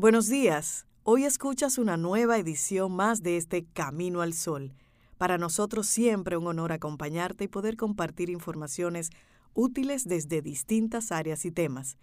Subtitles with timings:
[0.00, 0.86] Buenos días.
[1.02, 4.72] Hoy escuchas una nueva edición más de este Camino al Sol.
[5.16, 9.10] Para nosotros siempre un honor acompañarte y poder compartir informaciones
[9.54, 11.98] útiles desde distintas áreas y temas.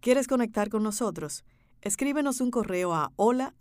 [0.00, 1.44] ¿Quieres conectar con nosotros?
[1.82, 3.54] Escríbenos un correo a hola.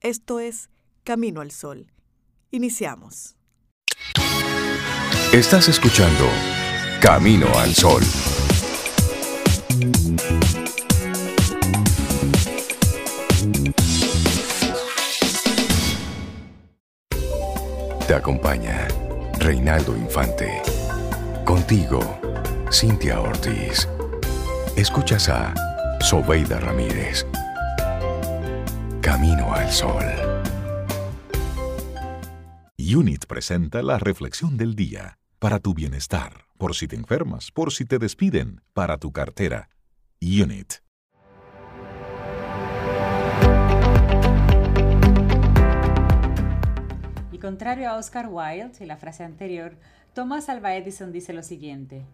[0.00, 0.70] Esto es
[1.04, 1.92] Camino al Sol.
[2.50, 3.36] Iniciamos.
[5.34, 6.24] Estás escuchando
[7.02, 8.02] Camino al Sol.
[18.10, 18.88] Te acompaña
[19.38, 20.60] Reinaldo Infante.
[21.44, 22.00] Contigo,
[22.72, 23.88] Cintia Ortiz.
[24.76, 25.54] Escuchas a
[26.00, 27.24] Sobeida Ramírez.
[29.00, 30.04] Camino al Sol.
[32.76, 35.20] Unit presenta la reflexión del día.
[35.38, 39.68] Para tu bienestar, por si te enfermas, por si te despiden, para tu cartera.
[40.20, 40.72] Unit.
[47.40, 49.74] Contrario a Oscar Wilde y la frase anterior,
[50.14, 52.04] Thomas Alva Edison dice lo siguiente,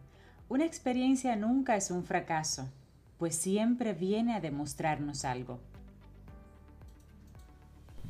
[0.48, 2.68] una experiencia nunca es un fracaso,
[3.18, 5.60] pues siempre viene a demostrarnos algo.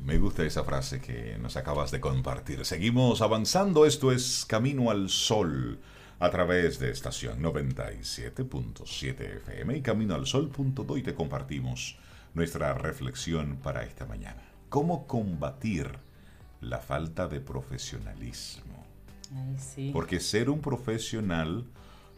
[0.03, 2.63] Me gusta esa frase que nos acabas de compartir.
[2.63, 5.79] Seguimos avanzando, esto es Camino al Sol
[6.19, 11.97] a través de estación 97.7 FM y caminoalsol.do y te compartimos
[12.33, 14.43] nuestra reflexión para esta mañana.
[14.69, 16.06] ¿Cómo combatir
[16.61, 18.85] la falta de profesionalismo.
[19.93, 21.65] Porque ser un profesional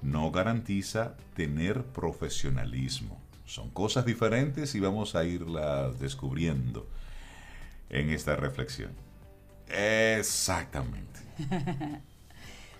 [0.01, 3.19] no garantiza tener profesionalismo.
[3.45, 6.87] Son cosas diferentes y vamos a irlas descubriendo
[7.89, 8.91] en esta reflexión.
[9.67, 11.19] Exactamente.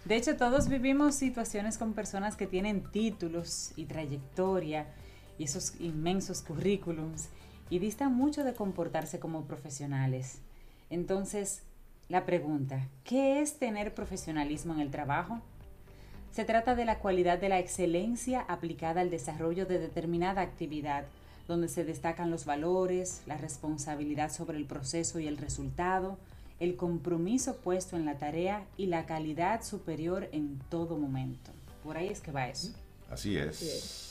[0.05, 4.87] De hecho, todos vivimos situaciones con personas que tienen títulos y trayectoria
[5.37, 7.29] y esos inmensos currículums
[7.69, 10.39] y distan mucho de comportarse como profesionales.
[10.89, 11.61] Entonces,
[12.07, 15.41] la pregunta, ¿qué es tener profesionalismo en el trabajo?
[16.31, 21.05] Se trata de la cualidad de la excelencia aplicada al desarrollo de determinada actividad,
[21.47, 26.17] donde se destacan los valores, la responsabilidad sobre el proceso y el resultado,
[26.59, 31.51] el compromiso puesto en la tarea y la calidad superior en todo momento.
[31.83, 32.73] Por ahí es que va eso.
[33.09, 34.08] Así es.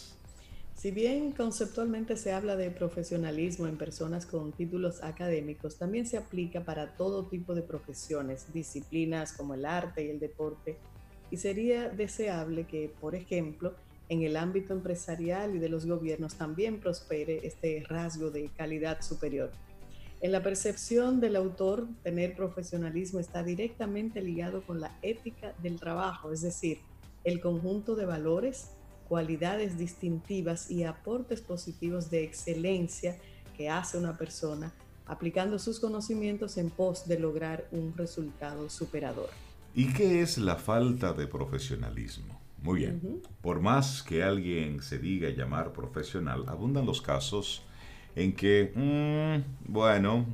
[0.79, 6.65] Si bien conceptualmente se habla de profesionalismo en personas con títulos académicos, también se aplica
[6.65, 10.77] para todo tipo de profesiones, disciplinas como el arte y el deporte,
[11.33, 13.75] y sería deseable que, por ejemplo,
[14.09, 19.51] en el ámbito empresarial y de los gobiernos también prospere este rasgo de calidad superior.
[20.21, 26.31] En la percepción del autor, tener profesionalismo está directamente ligado con la ética del trabajo,
[26.31, 26.79] es decir,
[27.25, 28.78] el conjunto de valores,
[29.09, 33.17] cualidades distintivas y aportes positivos de excelencia
[33.57, 34.73] que hace una persona
[35.07, 39.31] aplicando sus conocimientos en pos de lograr un resultado superador.
[39.75, 42.39] ¿Y qué es la falta de profesionalismo?
[42.63, 47.63] Muy bien, por más que alguien se diga llamar profesional, abundan los casos
[48.17, 50.27] en que, mm, bueno,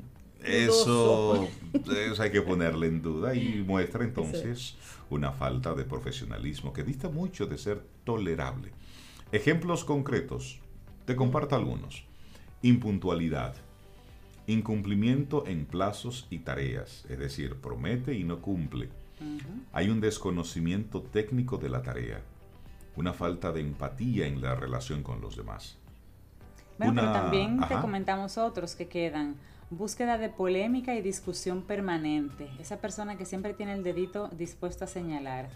[0.42, 1.48] eso,
[1.86, 4.76] eso, hay que ponerle en duda y muestra entonces
[5.10, 8.72] una falta de profesionalismo que dista mucho de ser tolerable.
[9.32, 10.60] Ejemplos concretos,
[11.04, 12.04] te comparto algunos.
[12.62, 13.54] Impuntualidad,
[14.46, 18.88] incumplimiento en plazos y tareas, es decir, promete y no cumple.
[19.72, 22.20] Hay un desconocimiento técnico de la tarea,
[22.96, 25.78] una falta de empatía en la relación con los demás.
[26.78, 29.36] Bueno, pero también te comentamos otros que quedan.
[29.70, 32.48] Búsqueda de polémica y discusión permanente.
[32.60, 35.48] Esa persona que siempre tiene el dedito dispuesto a señalar.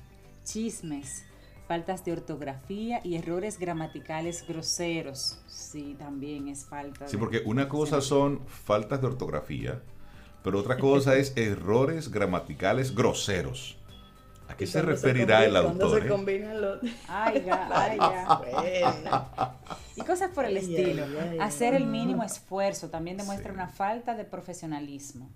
[0.44, 1.26] Chismes,
[1.68, 5.38] faltas de ortografía y errores gramaticales groseros.
[5.46, 7.06] Sí, también es falta.
[7.06, 9.82] Sí, porque una cosa son faltas de ortografía,
[10.42, 13.76] pero otra cosa es errores gramaticales groseros.
[14.48, 16.00] ¿A qué se referirá el autor?
[16.00, 16.08] se eh?
[16.08, 16.78] combinan los...
[17.06, 17.98] Ay, ay,
[19.94, 21.04] Y cosas por el estilo.
[21.38, 25.30] Hacer el mínimo esfuerzo también demuestra una falta de profesionalismo.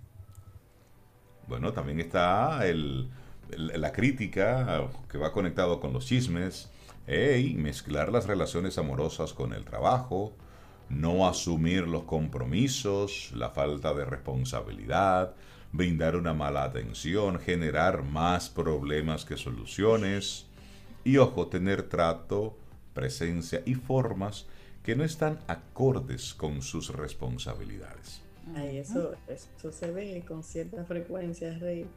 [1.47, 3.11] Bueno, también está el,
[3.57, 6.69] la crítica que va conectado con los chismes,
[7.07, 10.33] y mezclar las relaciones amorosas con el trabajo,
[10.89, 15.33] no asumir los compromisos, la falta de responsabilidad,
[15.71, 20.45] brindar una mala atención, generar más problemas que soluciones
[21.03, 22.55] y ojo, tener trato,
[22.93, 24.45] presencia y formas
[24.83, 28.21] que no están acordes con sus responsabilidades.
[28.55, 31.87] Ay, eso, eso se ve con cierta frecuencia, Rey.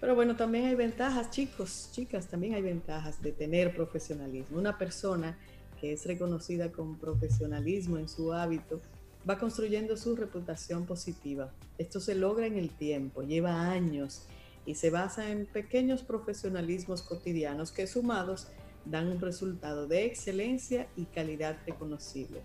[0.00, 4.58] Pero bueno, también hay ventajas, chicos, chicas, también hay ventajas de tener profesionalismo.
[4.58, 5.36] Una persona
[5.80, 8.80] que es reconocida con profesionalismo en su hábito,
[9.28, 11.52] va construyendo su reputación positiva.
[11.78, 14.26] Esto se logra en el tiempo, lleva años
[14.66, 18.48] y se basa en pequeños profesionalismos cotidianos que sumados
[18.84, 22.42] dan un resultado de excelencia y calidad reconocible.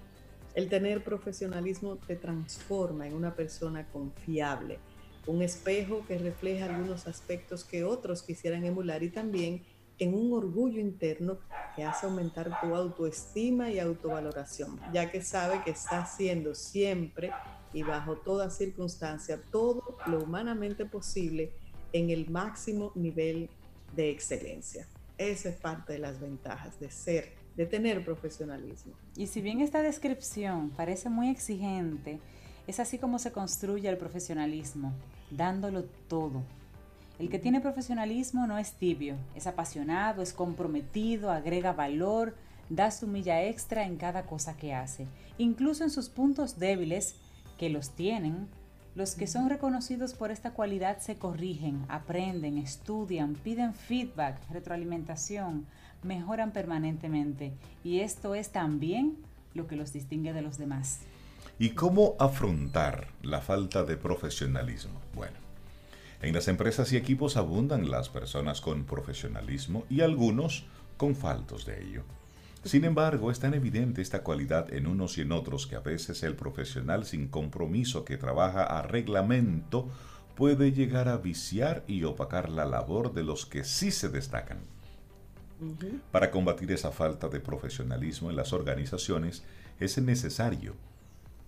[0.53, 4.79] El tener profesionalismo te transforma en una persona confiable,
[5.27, 9.63] un espejo que refleja algunos aspectos que otros quisieran emular y también
[9.97, 11.37] en un orgullo interno
[11.75, 17.31] que hace aumentar tu autoestima y autovaloración, ya que sabe que está haciendo siempre
[17.73, 21.51] y bajo toda circunstancia todo lo humanamente posible
[21.93, 23.49] en el máximo nivel
[23.95, 24.87] de excelencia.
[25.17, 28.93] Esa es parte de las ventajas de ser, de tener profesionalismo.
[29.15, 32.19] Y si bien esta descripción parece muy exigente,
[32.67, 34.93] es así como se construye el profesionalismo,
[35.37, 36.43] dándolo todo.
[37.17, 42.35] El que tiene profesionalismo no es tibio, es apasionado, es comprometido, agrega valor,
[42.69, 47.15] da su milla extra en cada cosa que hace, incluso en sus puntos débiles,
[47.57, 48.47] que los tienen.
[48.95, 55.65] Los que son reconocidos por esta cualidad se corrigen, aprenden, estudian, piden feedback, retroalimentación,
[56.03, 57.53] mejoran permanentemente
[57.83, 59.17] y esto es también
[59.53, 60.99] lo que los distingue de los demás.
[61.57, 64.99] ¿Y cómo afrontar la falta de profesionalismo?
[65.13, 65.37] Bueno,
[66.21, 70.65] en las empresas y equipos abundan las personas con profesionalismo y algunos
[70.97, 72.03] con faltos de ello.
[72.65, 76.23] Sin embargo, es tan evidente esta cualidad en unos y en otros que a veces
[76.23, 79.87] el profesional sin compromiso que trabaja a reglamento
[80.35, 84.57] puede llegar a viciar y opacar la labor de los que sí se destacan.
[86.11, 89.43] Para combatir esa falta de profesionalismo en las organizaciones
[89.79, 90.75] es necesario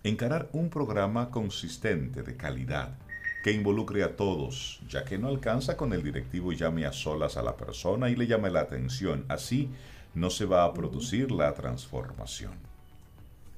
[0.04, 2.96] encarar un programa consistente de calidad
[3.42, 7.42] que involucre a todos, ya que no alcanza con el directivo llame a solas a
[7.42, 9.24] la persona y le llame la atención.
[9.28, 9.70] Así
[10.14, 12.67] no se va a producir la transformación.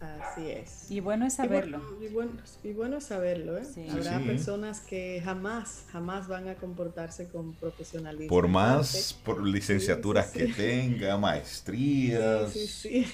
[0.00, 0.91] Así es.
[0.91, 1.82] Y bueno es saberlo.
[2.00, 2.32] Y bueno,
[2.64, 3.64] y bueno, es saberlo, ¿eh?
[3.91, 8.29] Habrá personas que jamás, jamás van a comportarse con profesionalismo.
[8.29, 12.50] Por más por licenciaturas que tenga, maestrías.
[12.52, 13.06] Sí, sí,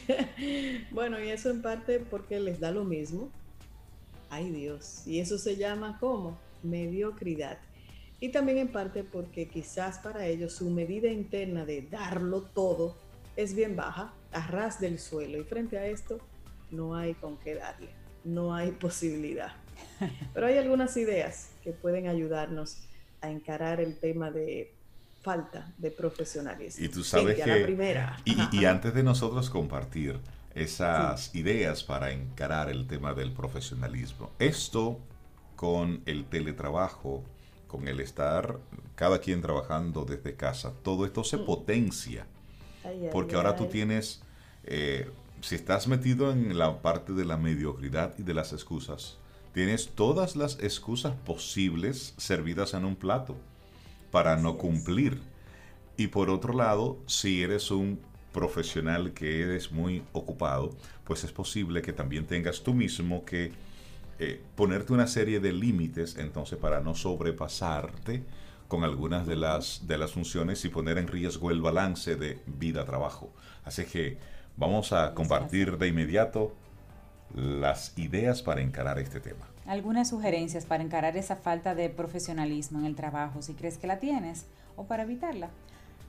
[0.93, 3.31] bueno, y eso en parte porque les da lo mismo.
[4.31, 5.03] Ay Dios.
[5.07, 6.39] Y eso se llama ¿cómo?
[6.63, 7.59] Mediocridad.
[8.21, 12.97] Y también en parte porque quizás para ellos su medida interna de darlo todo
[13.37, 15.39] es bien baja, a ras del suelo.
[15.39, 16.19] Y frente a esto,
[16.71, 17.89] no hay con qué darle,
[18.25, 19.53] no hay posibilidad.
[20.35, 22.79] Pero hay algunas ideas que pueden ayudarnos
[23.21, 24.73] a encarar el tema de
[25.23, 26.85] falta de profesionalismo.
[26.85, 27.57] Y tú sabes que...
[27.65, 28.17] primera.
[28.25, 30.21] Y, antes de nosotros compartir
[30.55, 35.01] esas ideas para encarar el tema del profesionalismo, esto
[35.57, 37.25] con el teletrabajo,
[37.67, 38.59] con el estar
[38.95, 41.45] cada quien trabajando desde casa, todo esto se mm.
[41.45, 42.27] potencia.
[43.11, 44.23] porque ahora tú tienes
[44.63, 45.11] eh,
[45.41, 49.19] si estás metido en la parte de la mediocridad y de las excusas,
[49.53, 53.37] tienes todas las excusas posibles servidas en un plato
[54.11, 55.21] para no cumplir.
[55.97, 58.01] Y por otro lado, si eres un
[58.33, 63.53] profesional que eres muy ocupado, pues es posible que también tengas tú mismo que
[64.19, 68.25] eh, ponerte una serie de límites, entonces para no sobrepasarte
[68.69, 73.33] con algunas de las, de las funciones y poner en riesgo el balance de vida-trabajo.
[73.65, 74.19] Así que
[74.59, 76.55] Vamos a compartir de inmediato
[77.35, 79.47] las ideas para encarar este tema.
[79.67, 83.99] Algunas sugerencias para encarar esa falta de profesionalismo en el trabajo, si crees que la
[83.99, 85.51] tienes, o para evitarla.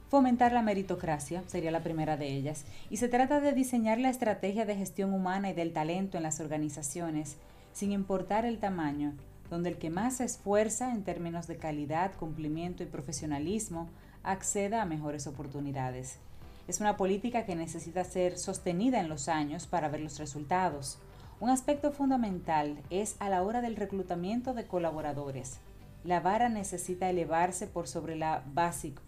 [0.10, 4.66] Fomentar la meritocracia sería la primera de ellas, y se trata de diseñar la estrategia
[4.66, 7.36] de gestión humana y del talento en las organizaciones,
[7.74, 9.12] sin importar el tamaño,
[9.50, 13.90] donde el que más se esfuerza en términos de calidad, cumplimiento y profesionalismo
[14.24, 16.20] acceda a mejores oportunidades.
[16.68, 21.00] Es una política que necesita ser sostenida en los años para ver los resultados.
[21.40, 25.60] Un aspecto fundamental es a la hora del reclutamiento de colaboradores.
[26.04, 29.02] La vara necesita elevarse por sobre la básico,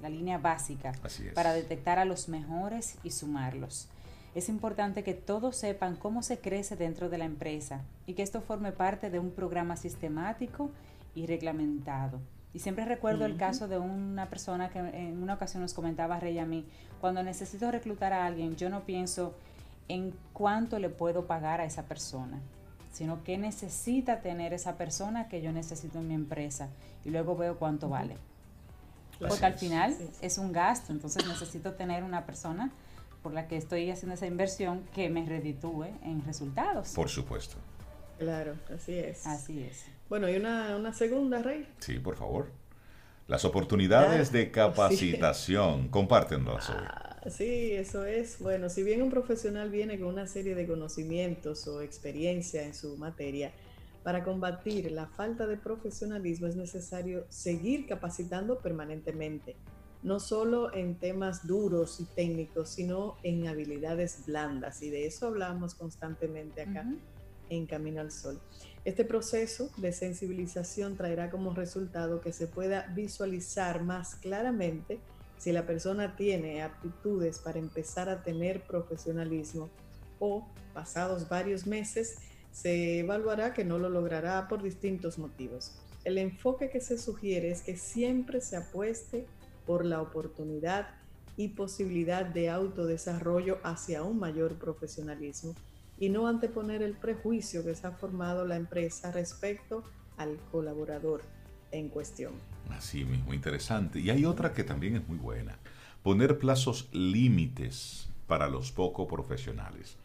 [0.00, 0.92] la línea básica,
[1.34, 3.88] para detectar a los mejores y sumarlos.
[4.34, 8.42] Es importante que todos sepan cómo se crece dentro de la empresa y que esto
[8.42, 10.70] forme parte de un programa sistemático
[11.14, 12.20] y reglamentado.
[12.56, 16.38] Y siempre recuerdo el caso de una persona que en una ocasión nos comentaba Rey
[16.38, 16.64] a mí,
[17.02, 19.34] cuando necesito reclutar a alguien, yo no pienso
[19.88, 22.40] en cuánto le puedo pagar a esa persona,
[22.94, 26.70] sino qué necesita tener esa persona que yo necesito en mi empresa
[27.04, 28.16] y luego veo cuánto vale.
[29.18, 32.72] Porque al final es un gasto, entonces necesito tener una persona
[33.22, 36.94] por la que estoy haciendo esa inversión que me reditúe en resultados.
[36.94, 37.58] Por supuesto.
[38.18, 39.26] Claro, así es.
[39.26, 39.95] Así es.
[40.08, 41.66] Bueno, ¿y una, una segunda, Rey?
[41.78, 42.50] Sí, por favor.
[43.26, 48.38] Las oportunidades de capacitación, compártenlas ah, Sí, eso es.
[48.38, 52.96] Bueno, si bien un profesional viene con una serie de conocimientos o experiencia en su
[52.96, 53.52] materia,
[54.04, 59.56] para combatir la falta de profesionalismo es necesario seguir capacitando permanentemente,
[60.04, 64.80] no solo en temas duros y técnicos, sino en habilidades blandas.
[64.82, 66.86] Y de eso hablamos constantemente acá
[67.50, 68.40] en Camino al Sol.
[68.86, 75.00] Este proceso de sensibilización traerá como resultado que se pueda visualizar más claramente
[75.38, 79.70] si la persona tiene aptitudes para empezar a tener profesionalismo
[80.20, 82.18] o, pasados varios meses,
[82.52, 85.72] se evaluará que no lo logrará por distintos motivos.
[86.04, 89.26] El enfoque que se sugiere es que siempre se apueste
[89.66, 90.90] por la oportunidad
[91.36, 95.56] y posibilidad de autodesarrollo hacia un mayor profesionalismo
[95.98, 99.82] y no anteponer el prejuicio que se ha formado la empresa respecto
[100.16, 101.22] al colaborador
[101.72, 102.32] en cuestión.
[102.70, 104.00] Así mismo, interesante.
[104.00, 105.58] Y hay otra que también es muy buena.
[106.02, 109.96] Poner plazos límites para los poco profesionales.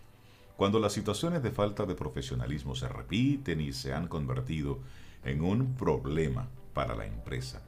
[0.56, 4.80] Cuando las situaciones de falta de profesionalismo se repiten y se han convertido
[5.26, 7.62] en un problema para la empresa,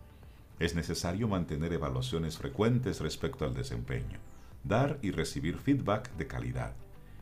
[0.60, 4.20] es necesario mantener evaluaciones frecuentes respecto al desempeño,
[4.64, 6.74] dar y recibir feedback de calidad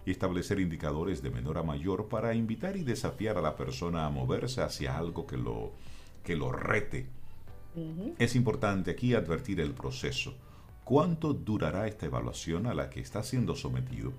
[0.06, 4.10] y establecer indicadores de menor a mayor para invitar y desafiar a la persona a
[4.10, 5.72] moverse hacia algo que lo,
[6.24, 7.08] que lo rete.
[8.20, 10.34] Es importante aquí advertir el proceso.
[10.84, 14.12] ¿Cuánto durará esta evaluación a la que está siendo sometido?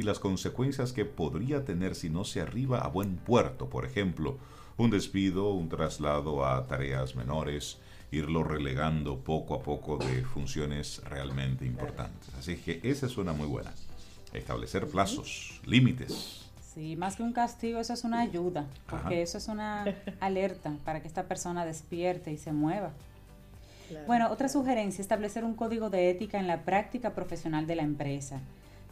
[0.00, 4.38] y las consecuencias que podría tener si no se arriba a buen puerto, por ejemplo,
[4.78, 7.78] un despido, un traslado a tareas menores,
[8.10, 12.34] irlo relegando poco a poco de funciones realmente importantes.
[12.38, 13.72] Así que esa es una muy buena.
[14.32, 16.48] Establecer plazos, límites.
[16.74, 19.84] Sí, más que un castigo, eso es una ayuda, porque eso es una
[20.20, 22.92] alerta para que esta persona despierte y se mueva.
[24.06, 28.40] Bueno, otra sugerencia, establecer un código de ética en la práctica profesional de la empresa.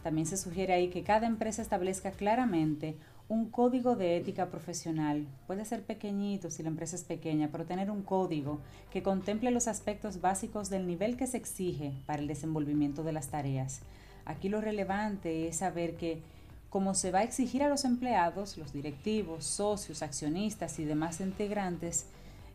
[0.03, 2.95] También se sugiere ahí que cada empresa establezca claramente
[3.29, 5.25] un código de ética profesional.
[5.45, 8.59] Puede ser pequeñito si la empresa es pequeña, pero tener un código
[8.91, 13.27] que contemple los aspectos básicos del nivel que se exige para el desenvolvimiento de las
[13.27, 13.81] tareas.
[14.29, 16.21] Aquí lo relevante es saber que
[16.69, 22.05] como se va a exigir a los empleados, los directivos, socios, accionistas y demás integrantes,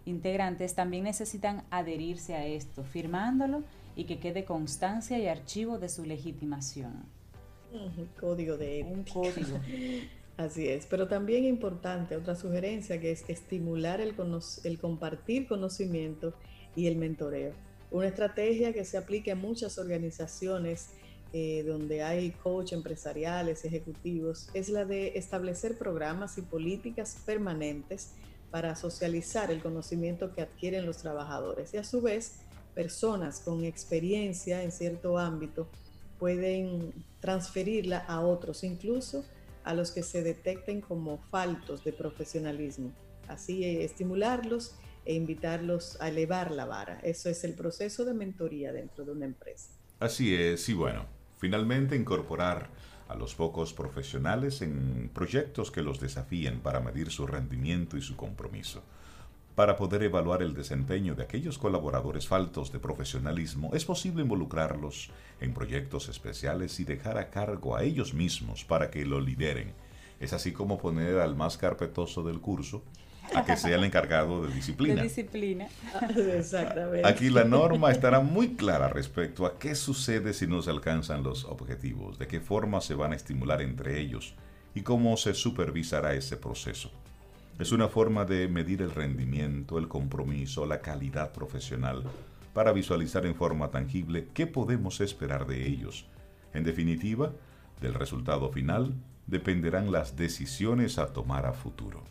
[0.06, 3.64] integrantes también necesitan adherirse a esto, firmándolo
[3.96, 7.06] y que quede constancia y archivo de su legitimación.
[7.72, 8.94] Un código de ética.
[8.94, 9.58] Un código.
[10.36, 14.14] Así es, pero también importante, otra sugerencia que es estimular el,
[14.62, 16.34] el compartir conocimiento
[16.76, 17.52] y el mentoreo.
[17.90, 20.90] Una estrategia que se aplica en muchas organizaciones
[21.36, 28.12] eh, donde hay coach empresariales, ejecutivos, es la de establecer programas y políticas permanentes
[28.52, 32.36] para socializar el conocimiento que adquieren los trabajadores y a su vez
[32.72, 35.66] personas con experiencia en cierto ámbito
[36.20, 39.24] pueden transferirla a otros, incluso
[39.64, 42.92] a los que se detecten como faltos de profesionalismo.
[43.26, 47.00] Así eh, estimularlos e invitarlos a elevar la vara.
[47.02, 49.72] Eso es el proceso de mentoría dentro de una empresa.
[49.98, 51.06] Así es, y bueno,
[51.44, 52.70] finalmente incorporar
[53.06, 58.16] a los pocos profesionales en proyectos que los desafíen para medir su rendimiento y su
[58.16, 58.82] compromiso.
[59.54, 65.52] Para poder evaluar el desempeño de aquellos colaboradores faltos de profesionalismo, es posible involucrarlos en
[65.52, 69.74] proyectos especiales y dejar a cargo a ellos mismos para que lo lideren.
[70.20, 72.82] Es así como poner al más carpetoso del curso
[73.34, 74.96] a que sea el encargado de disciplina.
[74.96, 75.68] De disciplina.
[76.16, 77.08] Exactamente.
[77.08, 81.44] Aquí la norma estará muy clara respecto a qué sucede si no se alcanzan los
[81.44, 84.34] objetivos, de qué forma se van a estimular entre ellos
[84.74, 86.90] y cómo se supervisará ese proceso.
[87.58, 92.02] Es una forma de medir el rendimiento, el compromiso, la calidad profesional,
[92.52, 96.06] para visualizar en forma tangible qué podemos esperar de ellos.
[96.52, 97.32] En definitiva,
[97.80, 98.94] del resultado final
[99.26, 102.02] dependerán las decisiones a tomar a futuro.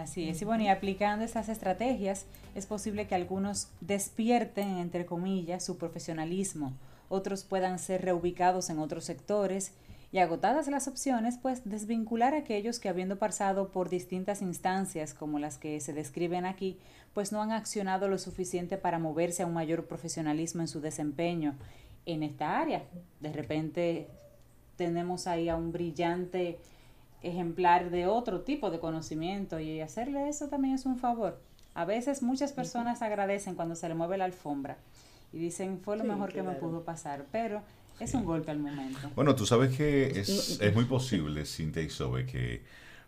[0.00, 5.62] Así es, y bueno, y aplicando estas estrategias, es posible que algunos despierten, entre comillas,
[5.62, 6.72] su profesionalismo,
[7.10, 9.72] otros puedan ser reubicados en otros sectores
[10.10, 15.38] y agotadas las opciones, pues desvincular a aquellos que habiendo pasado por distintas instancias como
[15.38, 16.78] las que se describen aquí,
[17.12, 21.56] pues no han accionado lo suficiente para moverse a un mayor profesionalismo en su desempeño
[22.06, 22.84] en esta área.
[23.20, 24.08] De repente
[24.76, 26.58] tenemos ahí a un brillante
[27.22, 31.40] ejemplar de otro tipo de conocimiento y hacerle eso también es un favor.
[31.74, 34.78] A veces muchas personas agradecen cuando se le mueve la alfombra
[35.32, 37.62] y dicen fue lo mejor que me pudo pasar, pero
[38.00, 39.10] es un golpe al momento.
[39.14, 42.62] Bueno, tú sabes que es, es muy posible, Cintia y Sobe, que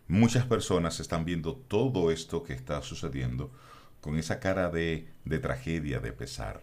[0.07, 3.51] muchas personas están viendo todo esto que está sucediendo
[4.01, 6.61] con esa cara de, de tragedia, de pesar.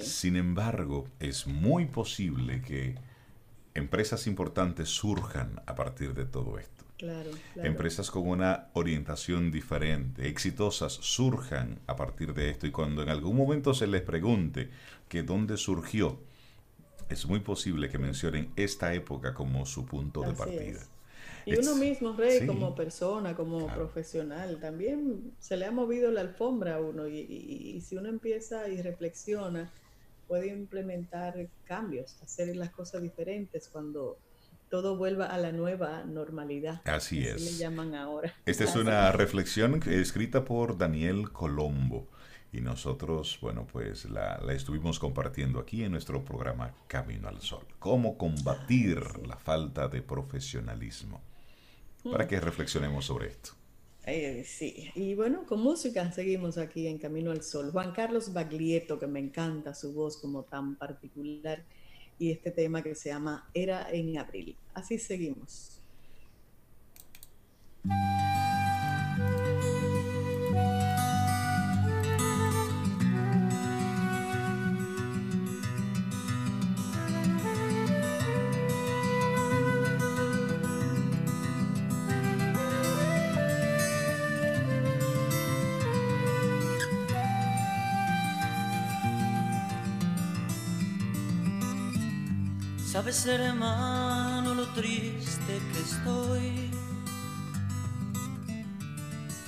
[0.00, 2.94] Sin embargo, es muy posible que
[3.74, 6.84] empresas importantes surjan a partir de todo esto.
[6.96, 12.66] Claro, Empresas con una orientación diferente, exitosas, surjan a partir de esto.
[12.66, 14.70] Y cuando en algún momento se les pregunte
[15.08, 16.18] que dónde surgió,
[17.08, 20.80] es muy posible que mencionen esta época como su punto de partida.
[21.46, 26.76] Y uno mismo, Rey, como persona, como profesional, también se le ha movido la alfombra
[26.76, 27.06] a uno.
[27.06, 29.70] Y, si uno empieza y reflexiona,
[30.34, 34.18] puede implementar cambios, hacer las cosas diferentes cuando
[34.68, 36.82] todo vuelva a la nueva normalidad.
[36.86, 37.40] Así, es.
[37.40, 38.34] le llaman ahora.
[38.44, 42.08] Esta es una reflexión escrita por Daniel Colombo
[42.52, 47.64] y nosotros, bueno, pues la, la, estuvimos compartiendo aquí en nuestro programa Camino al Sol.
[47.78, 51.22] Cómo combatir la falta de profesionalismo
[52.10, 53.52] para que reflexionemos sobre esto.
[54.06, 57.70] Eh, sí, y bueno, con música seguimos aquí en Camino al Sol.
[57.72, 61.64] Juan Carlos Baglietto, que me encanta su voz como tan particular,
[62.18, 64.56] y este tema que se llama Era en Abril.
[64.74, 65.80] Así seguimos.
[93.14, 96.70] Sabes, hermano, lo triste que estoy.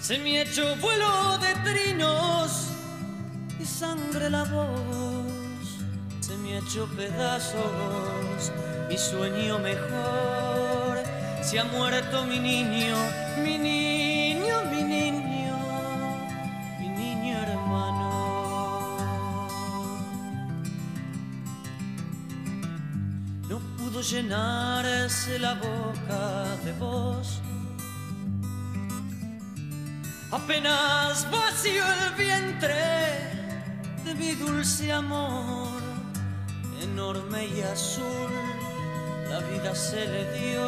[0.01, 2.69] Se me ha hecho vuelo de trinos
[3.59, 5.81] y sangre la voz.
[6.21, 8.53] Se me ha hecho pedazos
[8.89, 11.03] mi sueño mejor.
[11.43, 12.95] Se ha muerto mi niño,
[13.43, 13.96] mi niño,
[24.11, 27.41] llenarse la boca de vos.
[30.31, 32.75] Apenas vacío el vientre
[34.05, 35.81] de mi dulce amor,
[36.83, 38.31] enorme y azul,
[39.29, 40.67] la vida se le dio.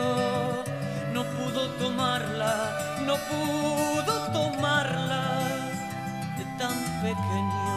[1.13, 5.23] No pudo tomarla, no pudo tomarla
[6.37, 7.68] de tan pequeño.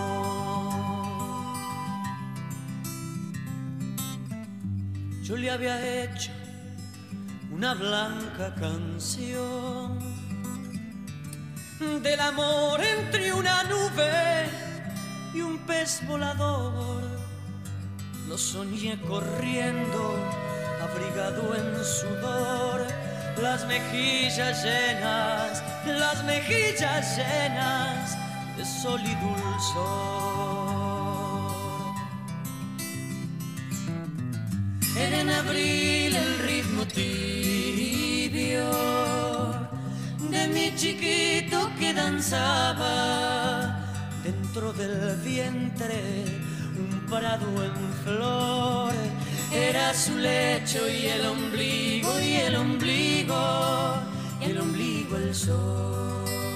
[5.41, 6.31] Le había hecho
[7.51, 9.97] una blanca canción
[12.03, 14.49] del amor entre una nube
[15.33, 17.01] y un pez volador.
[18.29, 20.15] Lo soñé corriendo,
[20.79, 22.85] abrigado en sudor,
[23.41, 28.15] las mejillas llenas, las mejillas llenas
[28.57, 30.60] de sol y dulzor.
[35.51, 38.69] Abril el ritmo tibio
[40.29, 42.95] de mi chiquito que danzaba
[44.23, 46.23] dentro del vientre
[46.79, 48.93] un prado en flor.
[49.53, 53.95] Era su lecho y el ombligo y el ombligo
[54.39, 56.50] y el ombligo el sol.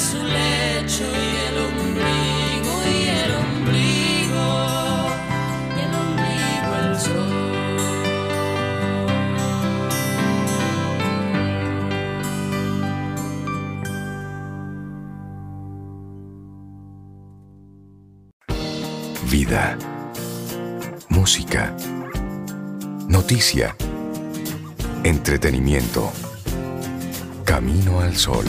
[0.00, 4.48] Su lecho y el ombligo y el ombligo
[5.76, 7.30] y el ombligo el sol.
[19.30, 19.76] Vida.
[21.10, 21.76] Música.
[23.06, 23.76] Noticia.
[25.04, 26.10] Entretenimiento.
[27.44, 28.46] Camino al sol.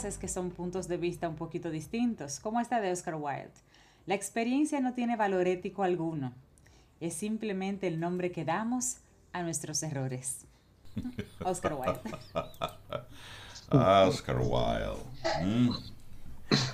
[0.00, 3.52] Frases que son puntos de vista un poquito distintos, como esta de Oscar Wilde.
[4.06, 6.32] La experiencia no tiene valor ético alguno,
[7.00, 8.96] es simplemente el nombre que damos
[9.32, 10.46] a nuestros errores.
[11.44, 12.00] Oscar Wilde.
[13.70, 15.44] Oscar Wilde.
[15.44, 15.70] Mm.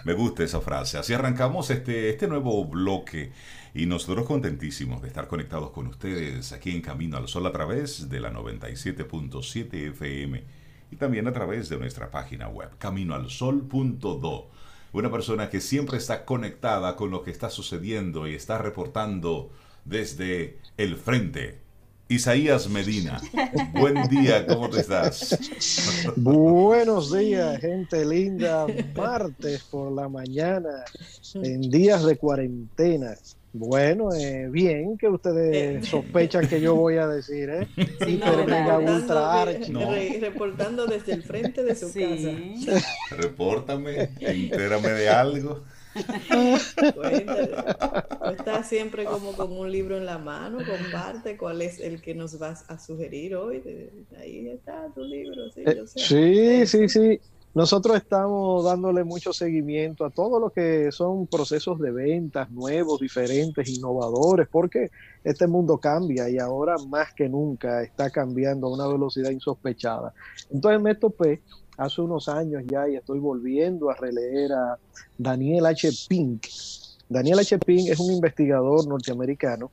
[0.05, 0.97] Me gusta esa frase.
[0.97, 3.33] Así arrancamos este, este nuevo bloque
[3.75, 8.09] y nosotros contentísimos de estar conectados con ustedes aquí en Camino al Sol a través
[8.09, 10.45] de la 97.7 FM
[10.91, 14.51] y también a través de nuestra página web, caminoalsol.do.
[14.93, 19.51] Una persona que siempre está conectada con lo que está sucediendo y está reportando
[19.85, 21.61] desde el frente.
[22.09, 23.21] Isaías Medina,
[23.73, 25.37] buen día, ¿cómo te estás?
[26.15, 28.65] Buenos días, gente linda.
[28.95, 30.85] Martes por la mañana,
[31.35, 33.17] en días de cuarentena.
[33.59, 37.67] Bueno, eh, bien que ustedes sospechan que yo voy a decir, ¿eh?
[38.05, 39.73] Sí, no, reportando, ultra de- archi.
[39.73, 39.91] No.
[39.91, 42.05] re- reportando desde el frente de su Sí.
[43.11, 45.65] Repórtame, entérame de algo.
[45.95, 46.93] casa.
[46.95, 47.51] Cuéntale.
[48.33, 52.39] Estás siempre como con un libro en la mano, comparte cuál es el que nos
[52.39, 53.63] vas a sugerir hoy.
[54.19, 55.99] Ahí está tu libro, sí, Eh, yo sé.
[56.01, 57.21] Sí, sí, sí.
[57.57, 63.67] Nosotros estamos dándole mucho seguimiento a todo lo que son procesos de ventas nuevos, diferentes,
[63.71, 64.91] innovadores, porque
[65.25, 70.13] este mundo cambia y ahora más que nunca está cambiando a una velocidad insospechada.
[70.51, 71.41] Entonces me topé
[71.79, 74.79] hace unos años ya y estoy volviendo a releer a
[75.17, 75.89] Daniel H.
[76.11, 76.49] Pink.
[77.09, 77.59] Daniel H.
[77.61, 79.71] Pink es un investigador norteamericano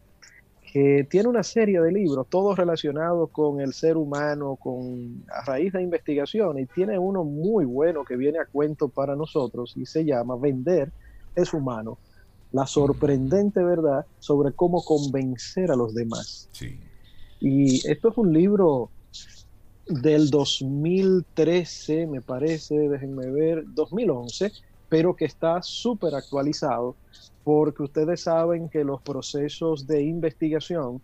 [0.74, 5.72] que tiene una serie de libros, todos relacionados con el ser humano, con a raíz
[5.72, 10.04] de investigación, y tiene uno muy bueno que viene a cuento para nosotros y se
[10.04, 10.92] llama Vender
[11.36, 12.00] es humano,
[12.52, 16.50] la sorprendente verdad sobre cómo convencer a los demás.
[16.54, 16.80] Sí.
[17.40, 18.90] Y esto es un libro
[19.88, 24.52] del 2013, me parece, déjenme ver, 2011,
[24.94, 26.96] pero que está súper actualizado
[27.44, 31.02] porque ustedes saben que los procesos de investigación,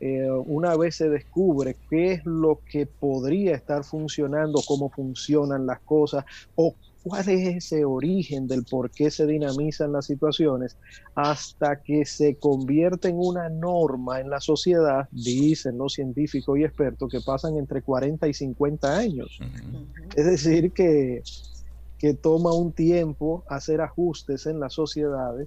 [0.00, 5.80] eh, una vez se descubre qué es lo que podría estar funcionando, cómo funcionan las
[5.80, 10.78] cosas o cuál es ese origen del por qué se dinamizan las situaciones,
[11.14, 17.10] hasta que se convierte en una norma en la sociedad, dicen los científicos y expertos,
[17.10, 19.38] que pasan entre 40 y 50 años.
[20.16, 21.22] Es decir, que,
[22.02, 25.46] que toma un tiempo hacer ajustes en las sociedades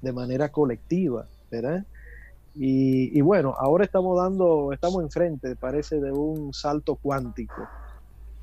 [0.00, 1.84] de manera colectiva, ¿verdad?
[2.54, 7.66] Y, y bueno, ahora estamos dando, estamos enfrente, parece, de un salto cuántico.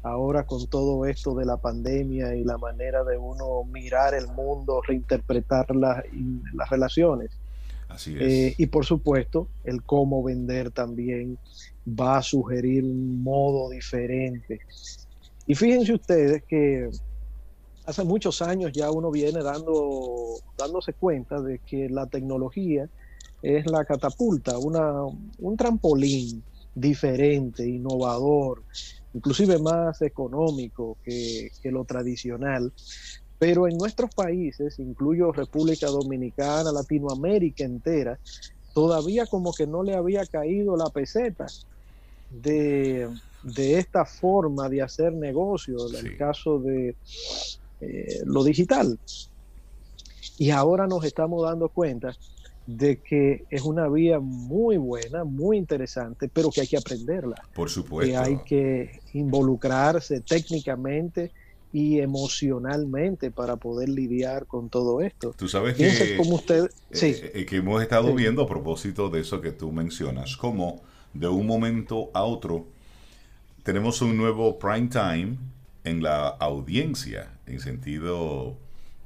[0.02, 4.82] Ahora con todo esto de la pandemia y la manera de uno mirar el mundo,
[4.86, 6.04] reinterpretar las,
[6.54, 7.32] las relaciones.
[7.88, 8.21] Así es.
[8.21, 11.38] Eh, y por supuesto, el cómo vender también
[11.88, 14.60] va a sugerir un modo diferente.
[15.47, 16.89] Y fíjense ustedes que
[17.86, 22.89] hace muchos años ya uno viene dando, dándose cuenta de que la tecnología
[23.41, 26.43] es la catapulta, una, un trampolín
[26.74, 28.63] diferente, innovador,
[29.13, 32.74] inclusive más económico que, que lo tradicional.
[33.38, 38.17] Pero en nuestros países, incluyo República Dominicana, Latinoamérica entera,
[38.74, 41.46] todavía como que no le había caído la peseta
[42.30, 43.10] de,
[43.43, 45.98] de esta forma de hacer negocio, Sí.
[45.98, 46.96] el caso de
[47.84, 48.98] eh, lo digital.
[50.38, 52.15] Y ahora nos estamos dando cuenta
[52.65, 57.67] de que es una vía muy buena, muy interesante, pero que hay que aprenderla Por
[57.67, 58.19] que supuesto.
[58.19, 61.32] hay que involucrarse técnicamente
[61.74, 65.34] y emocionalmente para poder lidiar con todo esto.
[65.36, 68.13] Tú sabes que, cómo usted, sí, eh, eh, que hemos estado Sí.
[68.15, 70.82] viendo a propósito de eso que tú mencionas, como
[71.13, 72.65] de un momento a otro
[73.63, 75.38] tenemos un nuevo prime time
[75.84, 78.58] en la audiencia, en sentido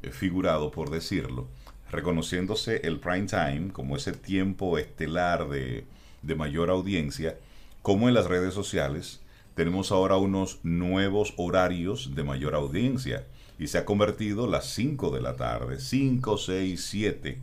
[0.04, 1.48] eh, figurado, por decirlo,
[1.92, 5.86] reconociéndose el prime time como ese tiempo estelar de,
[6.22, 7.38] de mayor audiencia,
[7.82, 9.22] como en las redes sociales
[9.56, 13.26] tenemos ahora unos nuevos horarios de mayor audiencia
[13.58, 17.42] y se ha convertido las 5 de la tarde, 5, 6, 7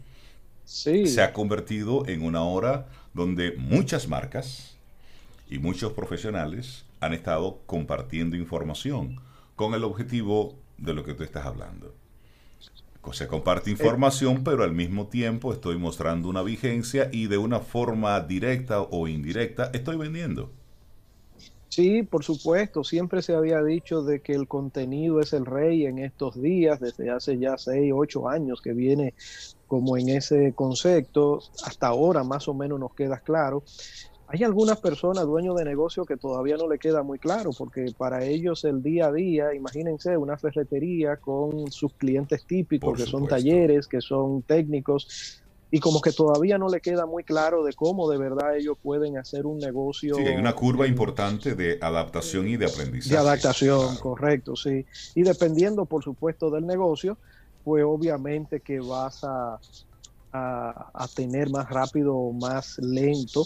[0.65, 4.77] sí, se ha convertido en una hora donde muchas marcas
[5.49, 9.21] y muchos profesionales han estado compartiendo información
[9.57, 11.95] con el objetivo de lo que tú estás hablando.
[13.13, 18.19] Se comparte información, pero al mismo tiempo estoy mostrando una vigencia y de una forma
[18.21, 20.51] directa o indirecta estoy vendiendo.
[21.69, 25.99] Sí, por supuesto, siempre se había dicho de que el contenido es el rey en
[25.99, 29.13] estos días, desde hace ya seis, ocho años que viene
[29.67, 33.65] como en ese concepto, hasta ahora más o menos nos queda claro.
[34.27, 38.25] Hay algunas personas, dueños de negocio, que todavía no le queda muy claro, porque para
[38.25, 43.87] ellos el día a día, imagínense una ferretería con sus clientes típicos, que son talleres,
[43.87, 48.17] que son técnicos, y como que todavía no le queda muy claro de cómo de
[48.17, 50.15] verdad ellos pueden hacer un negocio.
[50.15, 53.15] Sí, hay una curva importante de adaptación y de aprendizaje.
[53.15, 54.87] De adaptación, correcto, sí.
[55.15, 57.19] Y dependiendo, por supuesto, del negocio,
[57.63, 59.59] pues obviamente que vas a,
[60.33, 63.45] a, a tener más rápido o más lento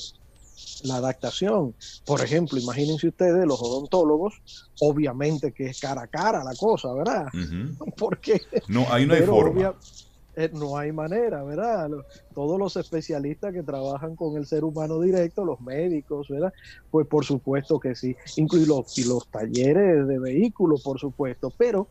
[0.85, 1.75] la adaptación.
[2.05, 4.35] Por ejemplo, imagínense ustedes, los odontólogos,
[4.81, 7.27] obviamente que es cara a cara la cosa, ¿verdad?
[7.97, 9.75] Porque no, hay no hay forma.
[10.37, 11.91] Eh, no hay manera, ¿verdad?
[12.33, 16.53] Todos los especialistas que trabajan con el ser humano directo, los médicos, ¿verdad?
[16.93, 21.89] Pues por supuesto que sí, incluso y los talleres de vehículos, por supuesto, pero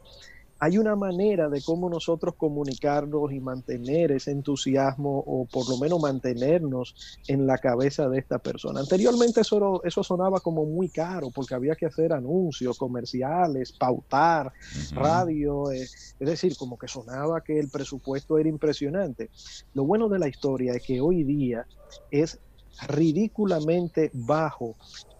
[0.60, 6.02] hay una manera de cómo nosotros comunicarnos y mantener ese entusiasmo o por lo menos
[6.02, 6.96] mantenernos
[7.28, 8.80] en la cabeza de esta persona.
[8.80, 14.52] Anteriormente eso, eso sonaba como muy caro porque había que hacer anuncios comerciales, pautar,
[14.92, 19.30] radio, eh, es decir, como que sonaba que el presupuesto era impresionante.
[19.74, 21.66] Lo bueno de la historia es que hoy día
[22.12, 22.40] es
[22.88, 24.76] ridículamente bajo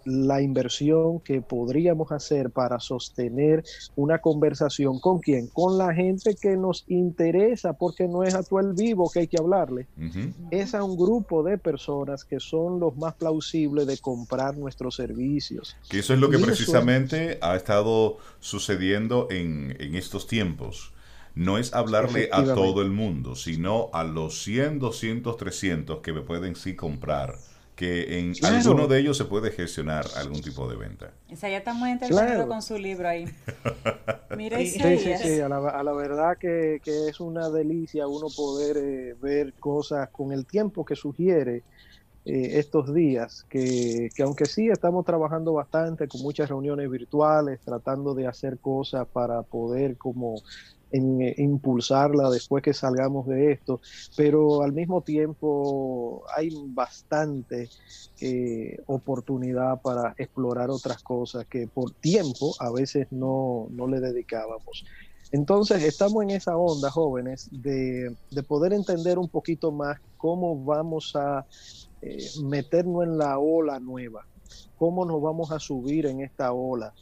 [0.08, 3.64] la inversión que podríamos hacer para sostener
[3.96, 5.00] una conversación.
[5.00, 9.10] Con quién, con la gente que nos interesa, porque no es a tu el vivo
[9.12, 9.88] que hay que hablarle,
[10.50, 15.76] es a un grupo de personas que son los más plausibles de comprar nuestros servicios.
[15.90, 20.94] Que eso es lo que precisamente ha estado sucediendo en, en estos tiempos
[21.38, 26.22] no es hablarle a todo el mundo, sino a los 100, 200, 300 que me
[26.22, 27.36] pueden sí comprar
[27.76, 31.12] que en alguno de ellos se puede gestionar algún tipo de venta.
[31.30, 33.26] ya está muy entretenido con su libro ahí.
[34.36, 39.54] Mira, sí, sí, sí, a la, verdad que, es una delicia uno poder eh, ver
[39.54, 41.58] cosas con el tiempo que sugiere
[42.26, 48.16] eh, estos días, que, que aunque sí estamos trabajando bastante con muchas reuniones virtuales, tratando
[48.16, 50.42] de hacer cosas para poder como
[50.92, 53.82] en, eh, impulsarla después que salgamos de esto,
[54.16, 57.70] pero al mismo tiempo hay bastante
[58.22, 64.86] eh, oportunidad para explorar otras cosas que por tiempo a veces no, no le dedicábamos.
[65.32, 71.16] Entonces estamos en esa onda, jóvenes, de, de poder entender un poquito más cómo vamos
[71.16, 71.46] a
[72.02, 74.26] eh, meternos en la ola nueva,
[74.78, 76.94] cómo nos vamos a subir en esta ola.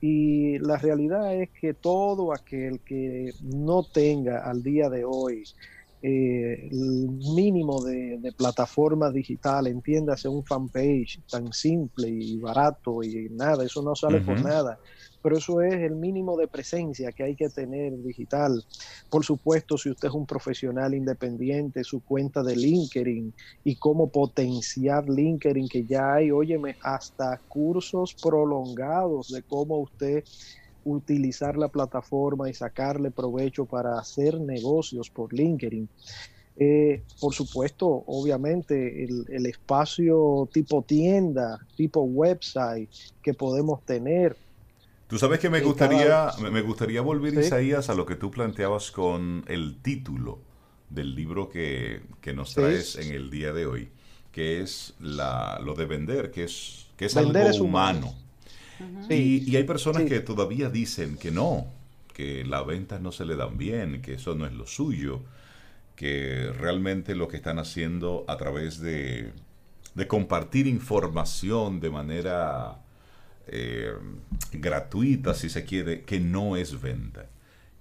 [0.00, 5.44] Y la realidad es que todo aquel que no tenga al día de hoy
[6.02, 13.64] eh, el mínimo de, plataforma digital, entiéndase un fanpage tan simple y barato y nada,
[13.64, 14.78] eso no sale por nada
[15.22, 18.64] pero eso es el mínimo de presencia que hay que tener digital.
[19.08, 23.32] Por supuesto, si usted es un profesional independiente, su cuenta de LinkedIn
[23.64, 30.24] y cómo potenciar LinkedIn, que ya hay, óyeme, hasta cursos prolongados de cómo usted
[30.84, 35.88] utilizar la plataforma y sacarle provecho para hacer negocios por LinkedIn.
[36.56, 42.90] Eh, por supuesto, obviamente, el, el, espacio tipo tienda, tipo website
[43.22, 44.36] que podemos tener,
[45.10, 49.44] Tú sabes que me gustaría, me gustaría volver, Isaías, a lo que tú planteabas con
[49.48, 50.38] el título
[50.88, 52.00] del libro que,
[52.32, 53.88] nos traes en el día de hoy,
[54.30, 58.14] que es la, lo de vender, que es, que es algo humano.
[59.08, 61.66] y, hay personas que todavía dicen que no,
[62.14, 65.22] que las ventas no se le dan bien, que eso no es lo suyo,
[65.96, 69.32] que realmente lo que están haciendo a través de,
[69.96, 72.78] de compartir información de manera
[73.52, 73.92] eh,
[74.52, 77.26] gratuita, si se quiere, que no es venta.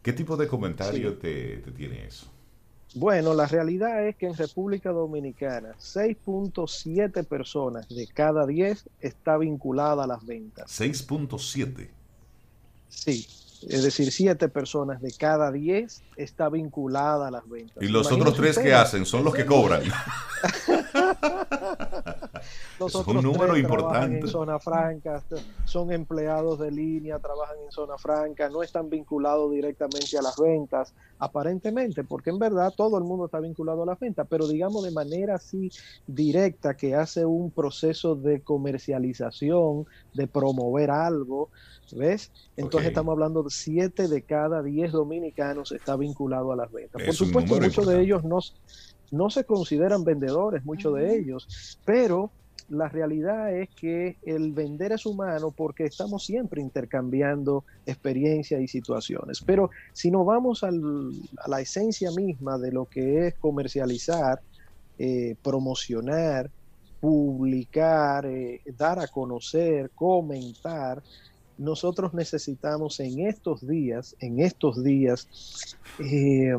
[0.01, 2.25] ¿Qué tipo de comentario te, tiene eso?
[2.95, 10.05] Bueno, la realidad es que en República Dominicana 6.7 personas de cada 10 está vinculada
[10.05, 10.65] a las ventas.
[10.79, 11.87] 6.7.
[12.87, 13.27] Sí,
[13.67, 17.83] es decir, 7 personas de cada 10 está vinculada a las ventas.
[17.83, 19.05] ¿Y los otros tres que hacen?
[19.05, 19.83] Son los que cobran.
[22.79, 24.19] Los otros un número tres trabajan importante.
[24.19, 25.23] en zona franca,
[25.65, 30.93] son empleados de línea, trabajan en zona franca, no están vinculados directamente a las ventas,
[31.17, 34.91] aparentemente, porque en verdad todo el mundo está vinculado a las ventas, pero digamos de
[34.91, 35.69] manera así
[36.07, 41.49] directa que hace un proceso de comercialización, de promover algo,
[41.91, 42.31] ¿ves?
[42.55, 47.01] Entonces estamos hablando de 7 de cada 10 dominicanos está vinculado a las ventas.
[47.01, 48.39] Por Es supuesto, muchos de ellos no,
[49.11, 52.31] no se consideran vendedores, muchos de ellos, pero
[52.69, 59.41] la realidad es que el vender es humano porque estamos siempre intercambiando experiencias y situaciones.
[59.45, 61.11] Pero si nos vamos al-
[61.43, 64.41] a la esencia misma de lo que es comercializar,
[64.97, 66.51] eh, promocionar,
[66.99, 71.01] publicar, eh, dar a conocer, comentar,
[71.57, 75.27] nosotros necesitamos en estos días, en estos días,
[75.99, 76.53] eh,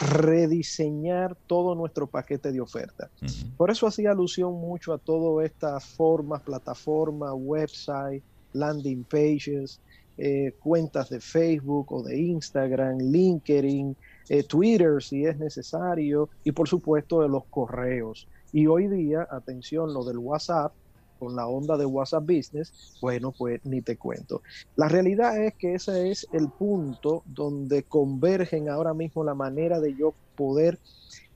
[0.00, 3.10] rediseñar todo nuestro paquete de oferta.
[3.56, 9.80] Por eso hacía alusión mucho a todas estas formas, plataformas, website, landing pages,
[10.16, 13.96] eh, cuentas de Facebook o de Instagram, LinkedIn,
[14.28, 18.26] eh, Twitter si es necesario y por supuesto de los correos.
[18.52, 20.72] Y hoy día, atención, lo del WhatsApp,
[21.18, 24.42] con la onda de WhatsApp Business, bueno, pues ni te cuento.
[24.76, 29.94] La realidad es que ese es el punto donde convergen ahora mismo la manera de
[29.94, 30.78] yo poder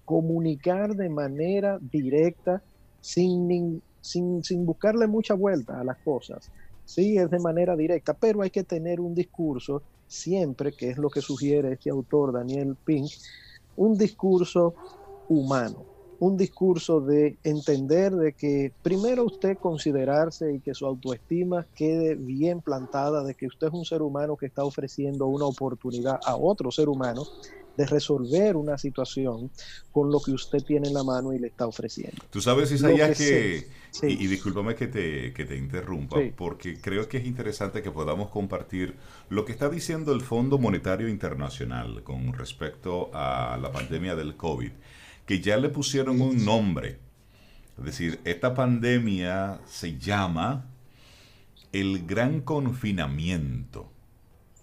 [0.05, 2.63] comunicar de manera directa
[3.01, 6.51] sin, sin, sin buscarle mucha vuelta a las cosas.
[6.85, 11.09] Sí, es de manera directa, pero hay que tener un discurso siempre, que es lo
[11.09, 13.11] que sugiere este autor, Daniel Pink,
[13.77, 14.75] un discurso
[15.29, 15.87] humano,
[16.23, 22.61] un discurso de entender de que primero usted considerarse y que su autoestima quede bien
[22.61, 26.71] plantada, de que usted es un ser humano que está ofreciendo una oportunidad a otro
[26.71, 27.25] ser humano
[27.77, 29.51] de resolver una situación
[29.91, 32.23] con lo que usted tiene en la mano y le está ofreciendo.
[32.31, 33.67] Tú sabes, Isaías, que
[34.01, 36.33] que, y, y discúlpame que te, que te interrumpa, Sí.
[36.37, 38.95] porque creo que es interesante que podamos compartir
[39.29, 44.71] lo que está diciendo el Fondo Monetario Internacional con respecto a la pandemia del COVID,
[45.27, 46.99] que ya le pusieron un nombre.
[47.79, 50.67] Es decir, esta pandemia se llama
[51.73, 53.89] el gran confinamiento.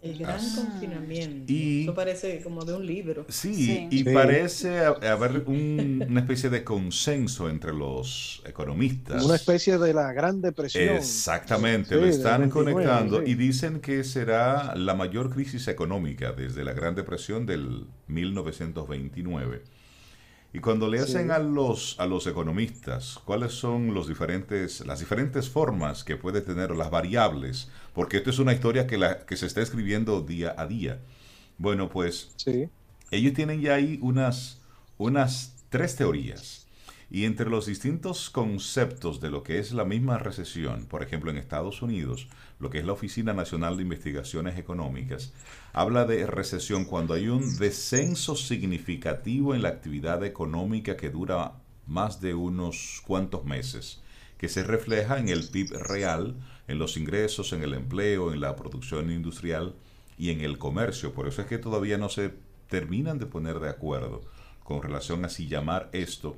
[0.01, 0.55] El gran Ah.
[0.55, 1.51] confinamiento.
[1.51, 3.25] Y- Eso parece como de un libro.
[3.27, 3.87] Sí, Sí.
[3.91, 4.03] y Sí.
[4.05, 9.25] parece ha- haber un- una especie de consenso entre los economistas.
[9.25, 10.95] Una especie de la Gran Depresión.
[10.95, 13.31] Exactamente, Sí, lo están 29, conectando sí.
[13.31, 19.63] y dicen que será la mayor crisis económica desde la Gran Depresión del 1929.
[20.53, 21.31] Y cuando le hacen Sí.
[21.31, 26.71] a los a los economistas cuáles son los diferentes las diferentes formas que puede tener
[26.75, 30.65] las variables, porque esto es una historia que la que se está escribiendo día a
[30.67, 31.01] día.
[31.57, 32.69] Bueno, pues Sí,
[33.11, 34.61] ellos tienen ya ahí unas,
[34.97, 36.65] unas tres teorías.
[37.11, 41.37] Y entre los distintos conceptos de lo que es la misma recesión, por ejemplo en
[41.37, 42.27] Estados Unidos,
[42.59, 45.33] lo que es la Oficina Nacional de Investigaciones Económicas,
[45.73, 51.53] habla de recesión cuando hay un descenso significativo en la actividad económica que dura
[51.85, 54.01] más de unos cuantos meses,
[54.37, 56.35] que se refleja en el PIB real,
[56.67, 59.75] en los ingresos, en el empleo, en la producción industrial
[60.17, 61.13] y en el comercio.
[61.13, 62.33] Por eso es que todavía no se
[62.67, 64.21] terminan de poner de acuerdo
[64.63, 66.37] con relación a si llamar esto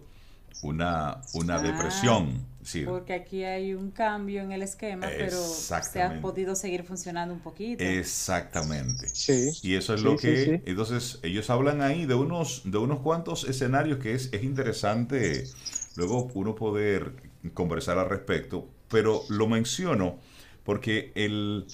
[0.61, 2.45] una, una Ah, depresión.
[2.63, 7.33] Sí, Porque aquí hay un cambio en el esquema, pero se ha podido seguir funcionando
[7.33, 7.99] un poquito.
[7.99, 9.13] exactamente.
[9.13, 9.57] sí.
[9.61, 10.35] Y eso es Sí, lo que...
[10.35, 10.61] sí.
[10.65, 15.51] Entonces, ellos hablan ahí de unos, de unos cuantos escenarios que es, es interesante
[15.95, 17.13] luego uno poder
[17.53, 20.19] conversar al respecto, pero lo menciono
[20.63, 21.65] porque el,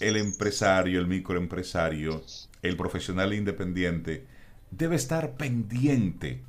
[0.00, 2.22] el empresario, el microempresario,
[2.62, 4.26] el profesional independiente,
[4.70, 6.42] debe estar pendiente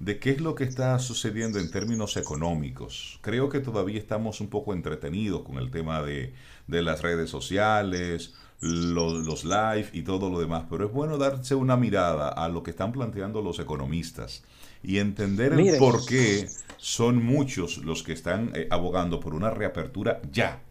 [0.00, 3.18] de qué es lo que está sucediendo en términos económicos.
[3.22, 6.34] Creo que todavía estamos un poco entretenidos con el tema de,
[6.66, 11.54] de las redes sociales, lo- los live y todo lo demás, pero es bueno darse
[11.54, 14.42] una mirada a lo que están planteando los economistas
[14.82, 15.78] y entender el Miren.
[15.78, 16.48] por qué
[16.78, 20.62] son muchos los que están eh, abogando por una reapertura ya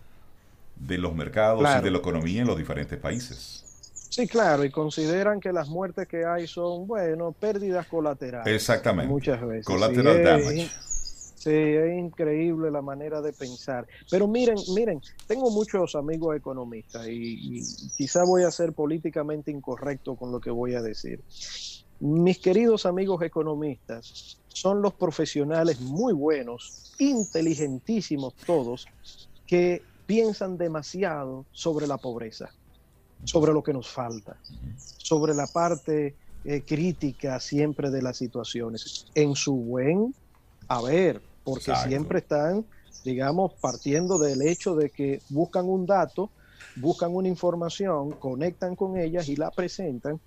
[0.78, 3.69] de los mercados y de la economía en los diferentes países.
[4.10, 8.54] Sí, claro, y consideran que las muertes que hay son, bueno, pérdidas colaterales.
[8.54, 9.12] Exactamente.
[9.12, 9.66] Muchas veces.
[9.66, 10.72] Collateral Sí, es- damage.
[11.42, 13.88] Sí, es increíble la manera de pensar.
[14.12, 20.18] Pero miren, miren, tengo muchos amigos economistas y, y quizá voy a ser políticamente incorrecto
[20.18, 21.24] con lo que voy a decir.
[22.02, 28.86] Mis queridos amigos economistas son los profesionales muy buenos, inteligentísimos todos,
[29.48, 32.50] que piensan demasiado sobre la pobreza,
[33.24, 34.38] sobre lo que nos falta,
[34.98, 40.14] sobre la parte eh, crítica siempre de las situaciones, en su buen
[40.68, 42.66] haber, porque siempre están,
[43.04, 46.30] digamos, partiendo del hecho de que buscan un dato,
[46.76, 50.20] buscan una información, conectan con ellas y la presentan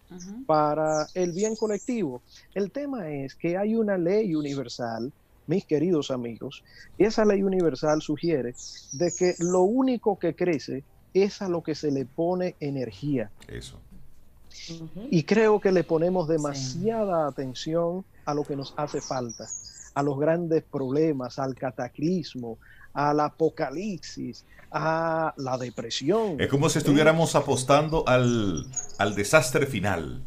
[0.46, 2.22] para el bien colectivo.
[2.54, 5.12] El tema es que hay una ley universal
[5.46, 6.62] mis queridos amigos,
[6.98, 8.54] esa ley universal sugiere
[8.92, 10.84] de que lo único que crece
[11.14, 13.30] es a lo que se le pone energía.
[13.48, 13.78] Eso.
[15.10, 19.46] Y creo que le ponemos demasiada atención a lo que nos hace falta,
[19.94, 22.58] a los grandes problemas, al cataclismo,
[22.92, 26.40] al apocalipsis, a la depresión.
[26.40, 28.66] Es como si estuviéramos apostando al,
[29.14, 30.22] desastre final.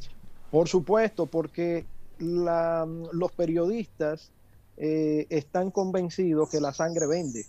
[0.52, 1.86] Por supuesto, porque
[2.20, 4.32] los periodistas
[4.78, 7.46] eh, están convencidos que la sangre vende.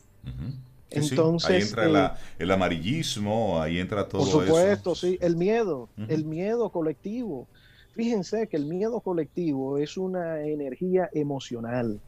[0.90, 4.38] Entonces, ahí entra eh, el amarillismo, ahí entra todo eso.
[4.38, 7.48] Por supuesto, sí, el miedo, el miedo colectivo.
[7.92, 12.00] Fíjense que el miedo colectivo es una energía emocional.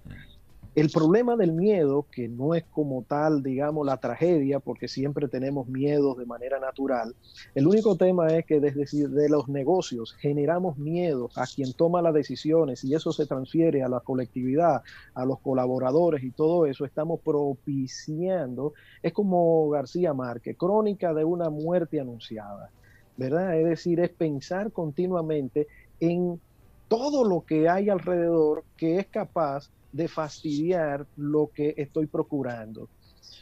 [0.79, 5.67] El problema del miedo, que no es como tal, digamos, la tragedia, porque siempre tenemos
[5.67, 7.17] miedos de manera natural,
[7.57, 12.15] el único tema es que desde de los negocios generamos miedo a quien toma las
[12.15, 14.83] decisiones y eso se transfiere a la colectividad,
[15.15, 18.73] a los colaboradores y todo eso, estamos propiciando,
[19.03, 22.71] es como García Márquez, crónica de una muerte anunciada,
[23.17, 23.59] ¿verdad?
[23.59, 25.67] Es decir, es pensar continuamente
[25.99, 26.41] en
[26.87, 32.91] todo lo que hay alrededor que es capaz de fastidiar lo que estoy procurando.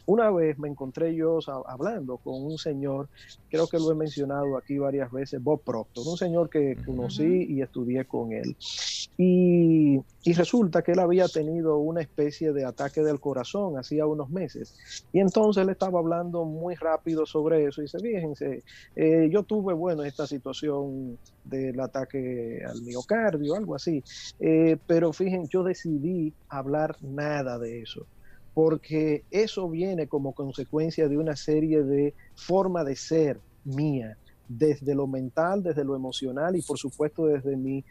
[0.06, 3.08] Una vez me encontré yo hablando con un señor,
[3.48, 7.62] creo que lo he mencionado aquí varias veces, Bob Proctor, un señor que conocí y
[7.62, 8.56] estudié con él.
[9.18, 10.00] Y,
[10.34, 15.04] resulta que él había tenido una especie de ataque del corazón hacía unos meses.
[15.12, 17.80] Y entonces él estaba hablando muy rápido sobre eso.
[17.80, 18.64] Y dice, fíjense,
[18.96, 24.02] eh, yo tuve, bueno, esta situación del ataque al miocardio, algo así.
[24.40, 28.06] Eh, pero fíjense, yo decidí hablar nada de eso
[28.56, 34.16] porque eso viene como consecuencia de una serie de forma de ser mía,
[34.48, 37.84] desde lo mental, desde lo emocional y por supuesto desde mi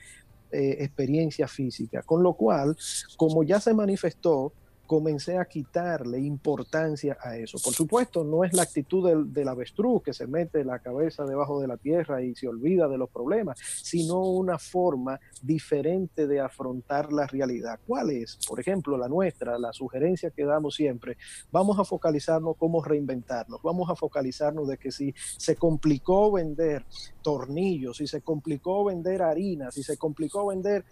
[0.51, 2.01] eh, experiencia física.
[2.01, 2.76] Con lo cual,
[3.16, 4.53] como ya se manifestó,
[4.86, 7.57] comencé a quitarle importancia a eso.
[7.63, 11.59] Por supuesto, no es la actitud del, del, avestruz que se mete la cabeza debajo
[11.61, 17.11] de la tierra y se olvida de los problemas, sino una forma diferente de afrontar
[17.11, 17.79] la realidad.
[17.86, 18.38] ¿Cuál es?
[18.47, 21.17] Por ejemplo, la nuestra, la sugerencia que damos siempre,
[21.51, 26.86] vamos a focalizarnos cómo reinventarnos, vamos a focalizarnos de que si se complicó vender
[27.21, 30.86] tornillos, si se complicó vender harina, si se complicó vender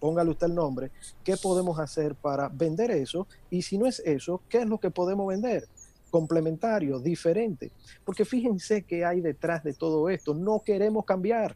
[0.00, 0.90] póngale usted el nombre,
[1.22, 3.28] ¿qué podemos hacer para vender eso?
[3.50, 5.68] Y si no es eso, ¿qué es lo que podemos vender?
[6.10, 7.70] Complementario, diferente.
[8.04, 10.34] Porque fíjense que hay detrás de todo esto.
[10.34, 11.54] No queremos cambiar.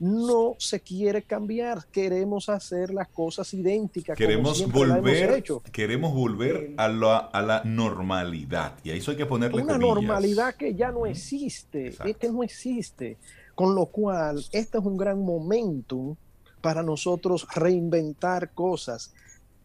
[0.00, 4.18] No se quiere cambiar, queremos hacer las cosas idénticas.
[4.18, 8.74] Queremos volver, queremos volver a la, a la normalidad.
[8.82, 12.42] Y a eso hay que ponerle Una normalidad que ya no existe, es que no
[12.42, 13.18] existe.
[13.54, 16.16] Con lo cual, este es un gran momentum
[16.64, 19.12] para nosotros reinventar cosas.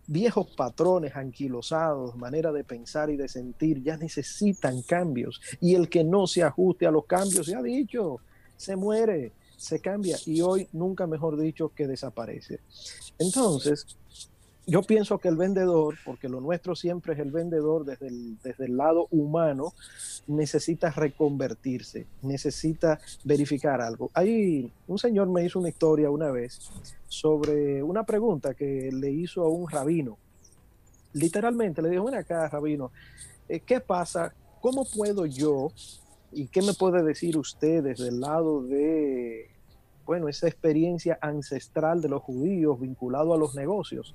[0.06, 5.40] Viejos patrones anquilosados, manera de pensar y de sentir, ya necesitan cambios.
[5.62, 8.18] Y el que no se ajuste a los cambios, se ha dicho,
[8.58, 10.18] se muere, se cambia.
[10.26, 12.60] Y hoy, nunca mejor dicho, que desaparece.
[13.18, 13.88] Entonces,
[14.70, 18.66] yo pienso que el vendedor, porque lo nuestro siempre es el vendedor desde el, desde
[18.66, 19.74] el lado humano,
[20.28, 24.12] necesita reconvertirse, necesita verificar algo.
[24.14, 26.70] Hay un señor me hizo una historia una vez
[27.08, 30.18] sobre una pregunta que le hizo a un rabino.
[31.14, 32.92] Literalmente le dijo, ven acá, rabino,
[33.48, 34.34] eh, ¿qué pasa?
[34.62, 35.72] ¿Cómo puedo yo,
[36.32, 39.50] y qué me puede decir usted desde el lado de,
[40.06, 44.14] bueno, esa experiencia ancestral de los judíos vinculado a los negocios?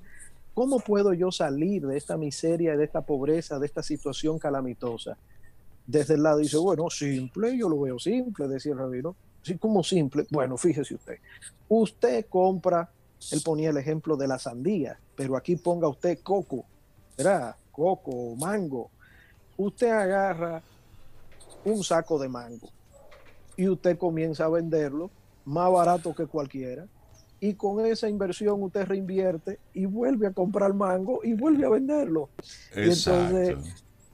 [0.55, 5.17] ¿Cómo puedo yo salir de esta miseria, de esta pobreza, de esta situación calamitosa?
[5.85, 9.17] Desde el lado dice, bueno, simple, yo lo veo simple, decía el rabino.
[9.41, 10.25] Sí, como simple.
[10.31, 11.17] Bueno, fíjese usted.
[11.67, 12.89] Usted compra,
[13.33, 16.63] él ponía el ejemplo de la sandía, pero aquí ponga usted coco,
[17.17, 17.57] ¿verdad?
[17.73, 18.89] Coco, mango.
[19.57, 20.63] Usted agarra
[21.65, 22.69] un saco de mango
[23.57, 25.11] y usted comienza a venderlo
[25.43, 26.87] más barato que cualquiera
[27.47, 32.29] y con esa inversión usted reinvierte y vuelve a comprar mango y vuelve a venderlo.
[32.75, 33.55] Y entonces,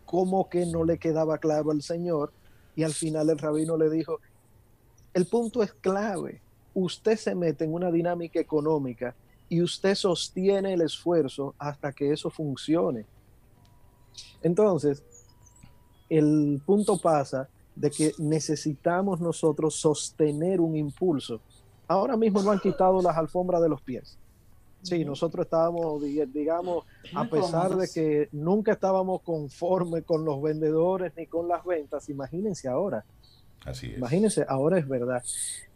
[0.05, 2.33] como que no le quedaba claro al Señor,
[2.75, 4.19] y al final el rabino le dijo,
[5.13, 6.41] el punto es clave,
[6.73, 9.15] usted se mete en una dinámica económica
[9.47, 13.05] y usted sostiene el esfuerzo hasta que eso funcione.
[14.43, 15.03] Entonces,
[16.09, 21.39] el punto pasa de que necesitamos nosotros sostener un impulso
[21.91, 24.17] Ahora mismo no han quitado las alfombras de los pies.
[24.81, 31.27] Sí, nosotros estábamos, digamos, a pesar de que nunca estábamos conformes con los vendedores ni
[31.27, 33.03] con las ventas, imagínense ahora.
[33.65, 33.97] Así es.
[33.97, 35.21] Imagínense, ahora es verdad.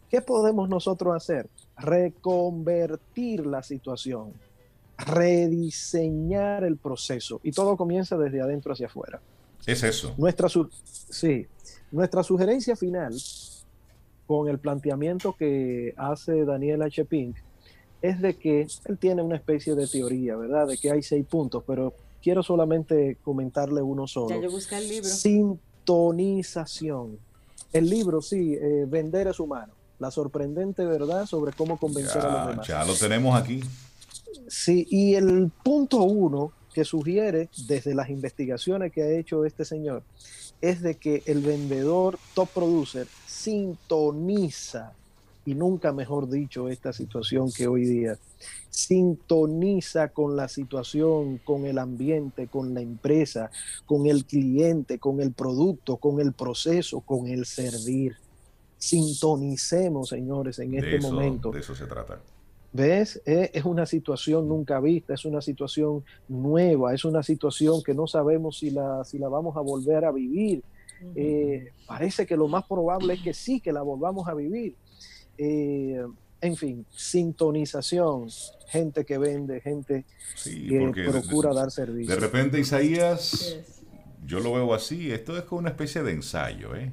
[0.08, 1.50] ¿Qué podemos nosotros hacer?
[1.76, 4.32] Reconvertir la situación,
[4.96, 9.20] rediseñar el proceso y todo comienza desde adentro hacia afuera.
[9.66, 10.14] Es eso.
[10.16, 11.46] Nuestra, sí,
[11.92, 13.12] nuestra sugerencia final
[14.26, 17.04] con el planteamiento que hace Daniel H.
[17.04, 17.36] Pink
[18.02, 20.66] es de que él tiene una especie de teoría, ¿verdad?
[20.66, 24.30] De que hay seis puntos, pero quiero solamente comentarle uno solo.
[24.30, 25.08] Ya yo busqué el libro.
[25.08, 27.18] Sintonización.
[27.72, 29.72] El libro, sí, eh, Vender es humano.
[29.98, 32.66] La sorprendente verdad sobre cómo convencer a los demás.
[32.66, 33.62] Ya lo tenemos aquí.
[34.48, 40.02] Sí, y el punto uno que sugiere desde las investigaciones que ha hecho este señor
[40.60, 44.92] es de que el vendedor top producer sintoniza
[45.46, 48.18] y nunca mejor dicho esta situación que hoy día,
[48.68, 53.50] sintoniza con la situación, con el ambiente, con la empresa,
[53.86, 58.16] con el cliente, con el producto, con el proceso, con el servir.
[58.76, 61.52] Sintonicemos, señores, en este momento.
[61.52, 62.20] De eso se trata.
[62.76, 63.22] ¿Ves?
[63.24, 68.58] Es una situación nunca vista, es una situación nueva, es una situación que no sabemos
[68.58, 70.62] si la, si la vamos a volver a vivir.
[71.14, 74.74] Eh, parece que lo más probable es que sí, que la volvamos a vivir.
[75.38, 76.04] Eh,
[76.42, 78.28] en fin, sintonización,
[78.68, 80.04] gente que vende, gente
[80.44, 82.14] que procura dar servicio.
[82.14, 83.58] De repente, Isaías,
[84.26, 86.92] yo lo veo así, esto es como una especie de ensayo, ¿eh?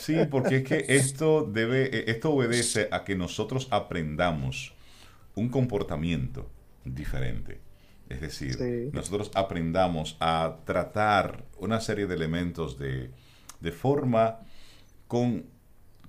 [0.00, 4.74] Sí, porque es que esto debe, e, esto obedece a que nosotros aprendamos
[5.34, 6.48] un comportamiento
[6.84, 7.60] diferente.
[8.08, 13.10] Es decir, nosotros aprendamos a tratar una serie de elementos de,
[13.60, 14.40] de forma
[15.06, 15.44] con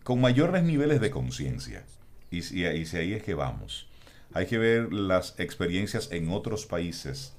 [0.04, 1.86] con mayores niveles de conciencia.
[2.30, 3.88] Y, si ahí es que vamos.
[4.34, 7.34] Hay que ver las experiencias en otros países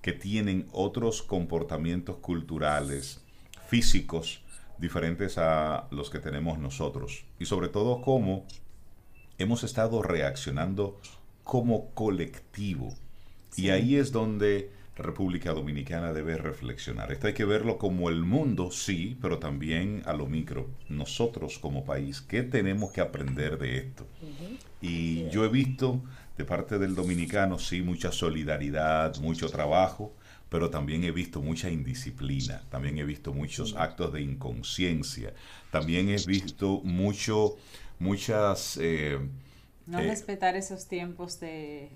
[0.00, 3.20] que tienen otros comportamientos culturales,
[3.68, 4.41] físicos,
[4.82, 7.24] diferentes a los que tenemos nosotros.
[7.38, 8.44] Y sobre todo cómo
[9.38, 11.00] hemos estado reaccionando
[11.44, 12.92] como colectivo.
[13.56, 17.12] Y ahí es donde República Dominicana debe reflexionar.
[17.12, 20.68] Esto hay que verlo como el mundo, sí, pero también a lo micro.
[20.88, 24.04] Nosotros como país, ¿qué tenemos que aprender de esto?
[24.80, 26.02] Y yo he visto
[26.36, 30.12] de parte del dominicano, sí, mucha solidaridad, mucho trabajo,
[30.52, 35.32] pero también he visto mucha indisciplina, también he visto muchos actos de inconsciencia,
[35.70, 37.56] también he visto mucho,
[37.98, 38.78] muchas...
[38.78, 39.18] Eh,
[39.86, 41.88] no eh, respetar esos tiempos de,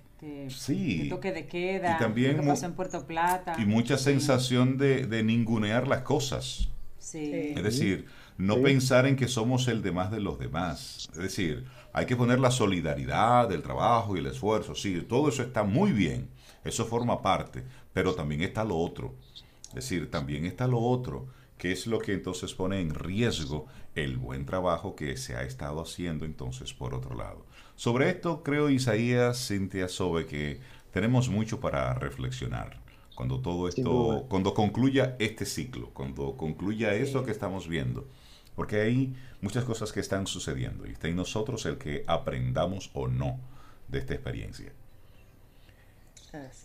[1.11, 3.57] toque de queda, y también en Puerto Plata.
[3.59, 6.71] Y mucha sensación de, de, ningunear las cosas.
[6.99, 8.07] Es decir,
[8.39, 11.11] no pensar en que somos el demás de los demás.
[11.13, 11.67] Es decir,
[11.97, 14.75] hay que poner la solidaridad, el trabajo y el esfuerzo.
[14.75, 16.29] Sí, todo eso está muy bien.
[16.63, 17.65] Eso forma parte.
[17.95, 19.15] Pero también está lo otro.
[19.69, 24.19] Es decir, también está lo otro que es lo que entonces pone en riesgo el
[24.19, 27.47] buen trabajo que se ha estado haciendo entonces por otro lado.
[27.77, 30.61] Sobre esto creo Isaías, Cintia Sobe, que
[30.93, 32.79] tenemos mucho para reflexionar.
[33.15, 38.07] Cuando todo esto, cuando concluya este ciclo, cuando concluya eso que estamos viendo.
[38.57, 43.07] Porque hay muchas cosas que están sucediendo y está en nosotros el que aprendamos o
[43.07, 43.39] no
[43.87, 44.73] de esta experiencia.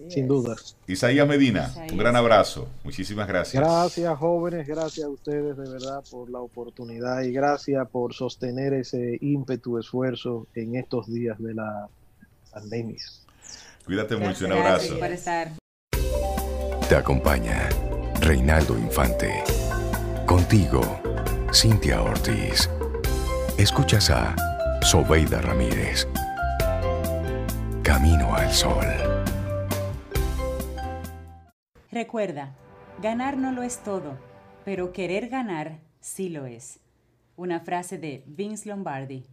[0.09, 0.55] Sin duda.
[0.87, 2.67] Isaías Medina, un gran abrazo.
[2.83, 3.61] Muchísimas gracias.
[3.61, 4.67] Gracias, jóvenes.
[4.67, 10.47] Gracias a ustedes de verdad por la oportunidad y gracias por sostener ese ímpetu, esfuerzo
[10.55, 11.87] en estos días de la
[12.51, 13.01] pandemia.
[13.85, 14.45] Cuídate mucho.
[14.45, 14.97] Un abrazo.
[16.89, 17.69] Te acompaña
[18.19, 19.43] Reinaldo Infante.
[20.25, 20.81] Contigo,
[21.53, 22.69] Cintia Ortiz.
[23.57, 24.33] Escuchas a
[24.83, 26.07] Sobeida Ramírez.
[27.83, 28.85] Camino al Sol.
[31.91, 32.55] Recuerda,
[33.01, 34.17] ganar no lo es todo,
[34.63, 36.79] pero querer ganar sí lo es.
[37.35, 39.25] Una frase de Vince Lombardi.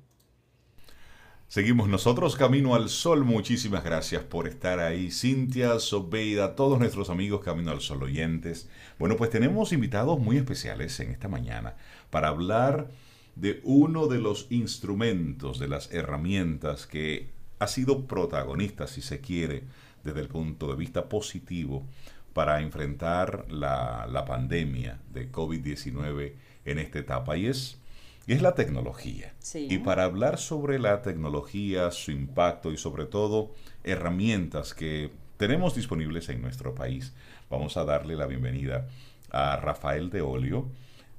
[1.51, 3.25] Seguimos nosotros Camino al Sol.
[3.25, 5.11] Muchísimas gracias por estar ahí.
[5.11, 8.69] Cintia, Sobeida, todos nuestros amigos Camino al Sol oyentes.
[8.99, 11.77] Bueno, pues tenemos invitados muy especiales en esta mañana
[12.11, 12.91] para hablar
[13.37, 19.65] de uno de los instrumentos, de las herramientas que ha sido protagonista, si se quiere,
[20.03, 21.87] desde el punto de vista positivo
[22.33, 26.35] para enfrentar la, pandemia de COVID-19
[26.65, 27.79] en esta etapa y es,
[28.27, 29.35] es la tecnología.
[29.55, 33.55] Y para hablar sobre la tecnología, su impacto y sobre todo
[33.85, 37.13] herramientas que tenemos disponibles en nuestro país,
[37.51, 38.89] vamos a darle la bienvenida
[39.31, 40.69] a Rafael de Olio,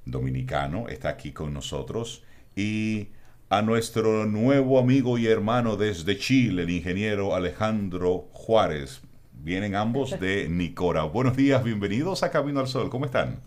[0.04, 2.22] dominicano, está aquí con nosotros
[2.56, 3.08] y
[3.48, 9.02] a nuestro nuevo amigo y hermano desde Chile, el ingeniero Alejandro Juárez.
[9.32, 11.04] Vienen ambos de Nicora.
[11.04, 12.90] Buenos días, bienvenidos a Camino al Sol.
[12.90, 13.40] ¿Cómo están?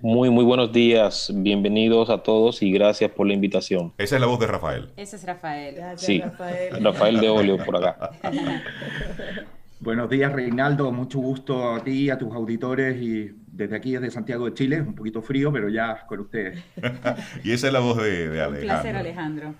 [0.00, 1.32] Muy, muy buenos días.
[1.34, 3.94] Bienvenidos a todos y gracias por la invitación.
[3.96, 4.90] Esa es la voz de Rafael.
[4.96, 5.74] Ese es Rafael.
[5.76, 6.84] Gracias, Sí, Rafael.
[6.84, 8.10] Rafael de Olio por acá.
[9.80, 10.92] Buenos días, Reinaldo.
[10.92, 14.80] Mucho gusto a ti, a tus auditores y desde aquí, desde Santiago de Chile.
[14.80, 16.62] Un poquito frío, pero ya con ustedes.
[17.44, 19.48] y esa es la voz de, de Un placer, Alejandro.
[19.48, 19.54] Alejandro.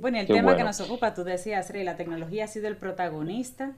[0.00, 2.66] Bueno, y el Qué tema que nos ocupa, tú decías, Rey, la tecnología ha sido
[2.66, 3.72] el protagonista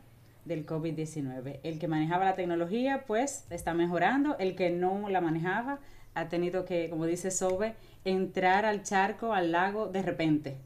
[0.47, 1.61] del COVID-19.
[1.63, 4.37] El que manejaba la tecnología, pues, está mejorando.
[4.39, 5.79] El que no la manejaba
[6.15, 7.75] ha tenido que, como dice Sobe,
[8.05, 10.57] entrar al charco, al lago, de repente,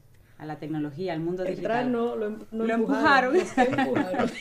[0.43, 1.91] a la tecnología, al mundo Entrar digital.
[1.91, 3.35] no, lo, em- no Lo empujaron.
[3.35, 3.35] empujaron.
[3.35, 4.31] los empujaron.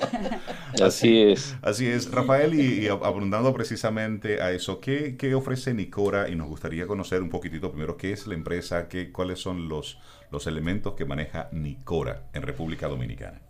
[0.82, 1.56] Así es.
[1.62, 6.28] Así es, Rafael, y, y abundando precisamente a eso, ¿qué, qué ofrece Nicora?
[6.28, 9.98] Y nos gustaría conocer un poquitito primero qué es la empresa, qué, cuáles son los,
[10.30, 13.40] los elementos que maneja Nicora en República Dominicana.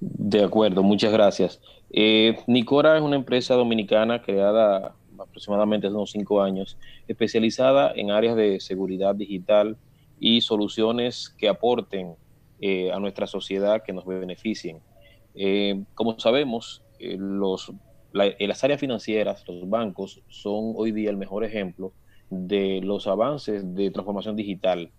[0.00, 1.60] De acuerdo, muchas gracias.
[1.90, 6.76] Eh, Nicora es una empresa dominicana creada aproximadamente hace unos cinco años,
[7.06, 9.76] especializada en áreas de seguridad digital
[10.24, 12.16] y soluciones que aporten
[12.58, 14.82] eh, a nuestra sociedad, que nos beneficien.
[15.34, 17.72] Eh, como sabemos, eh, los,
[18.12, 21.94] la- las áreas financieras, los bancos, son hoy día el mejor ejemplo
[22.30, 24.92] de los avances de transformación digital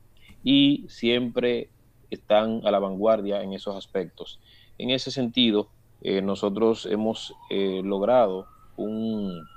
[0.44, 1.72] y siempre
[2.12, 4.40] están a la vanguardia en esos aspectos.
[4.78, 5.72] En ese sentido,
[6.02, 9.50] nosotros hemos logrado un,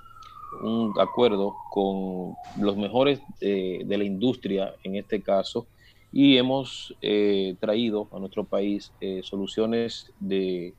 [0.62, 5.68] un acuerdo con los mejores eh, de la industria en este caso
[6.10, 10.74] y hemos eh, traído a nuestro país eh, soluciones de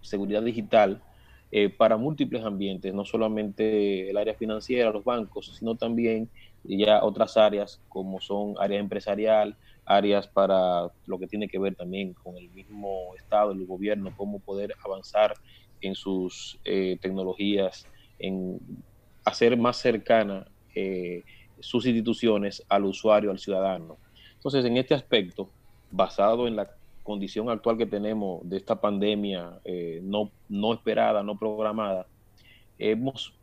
[0.00, 1.02] seguridad digital
[1.50, 6.30] eh, para múltiples ambientes, no solamente el área financiera, los bancos, sino también
[6.64, 12.14] ya otras áreas como son área empresarial, áreas para lo que tiene que ver también
[12.14, 15.34] con el mismo Estado, el gobierno, cómo poder avanzar
[15.80, 17.88] en sus tecnologías,
[18.22, 18.58] en
[19.24, 21.22] hacer más cercana eh,
[21.60, 23.98] sus instituciones al usuario, al ciudadano.
[24.34, 25.50] Entonces, en este aspecto,
[25.90, 26.70] basado en la
[27.02, 32.06] condición actual que tenemos de esta pandemia eh, no, no esperada, no programada,
[32.78, 33.34] hemos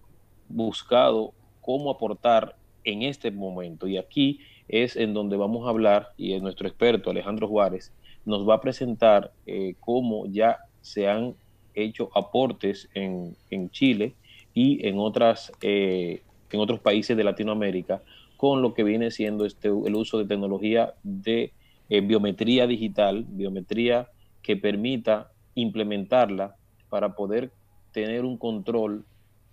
[0.47, 3.87] buscado cómo aportar en este momento.
[3.87, 7.93] Y aquí es en donde vamos a hablar, y es nuestro experto Alejandro Juárez
[8.25, 11.35] nos va a presentar eh, cómo ya se han
[11.73, 14.13] hecho aportes en, en Chile
[14.59, 18.01] y en, otras, eh, en otros países de Latinoamérica
[18.35, 21.53] con lo que viene siendo este, el uso de tecnología de
[21.89, 24.09] eh, biometría digital, biometría
[24.41, 26.57] que permita implementarla
[26.89, 27.51] para poder
[27.93, 29.05] tener un control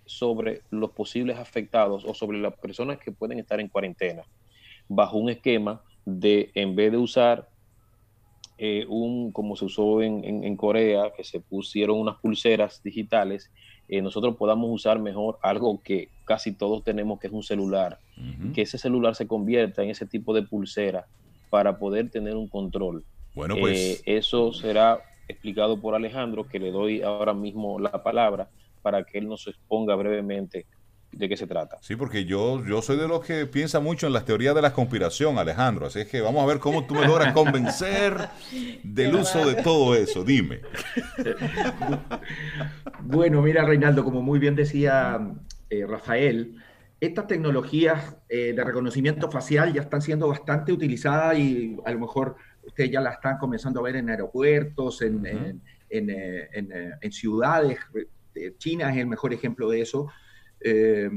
[0.07, 4.25] sobre los posibles afectados o sobre las personas que pueden estar en cuarentena,
[4.89, 7.49] bajo un esquema de, en vez de usar
[8.59, 13.53] eh, un, como se usó en, en, en, Corea, que se pusieron unas pulseras digitales,
[13.89, 18.21] eh, nosotros podamos usar mejor algo que casi todos tenemos, que es un celular, uh
[18.21, 18.53] -huh.
[18.53, 21.07] que ese celular se convierta en ese tipo de pulsera
[21.51, 23.05] para poder tener un control.
[23.35, 24.01] Bueno, pues.
[24.01, 28.49] Eh, eso será explicado por Alejandro, que le doy ahora mismo la palabra
[28.83, 30.67] para que él nos exponga brevemente
[31.13, 31.79] de qué se trata.
[31.81, 34.73] Sí, porque yo, yo soy de los que piensa mucho en las teorías de la
[34.73, 35.87] conspiración, Alejandro.
[35.87, 38.29] Así es que vamos a ver cómo tú me logras convencer
[38.83, 40.25] del uso de todo eso.
[40.25, 40.61] Dime.
[43.09, 45.21] Bueno, mira, Reinaldo, como muy bien decía
[45.71, 46.57] eh, Rafael,
[47.01, 52.35] estas tecnologías eh, de reconocimiento facial ya están siendo bastante utilizadas y a lo mejor
[52.65, 55.61] ustedes ya las están comenzando a ver en aeropuertos, en, uh -huh.
[55.91, 57.79] en, en, en, en ciudades.
[58.59, 60.09] China es el mejor ejemplo de eso.
[60.61, 61.11] Eh,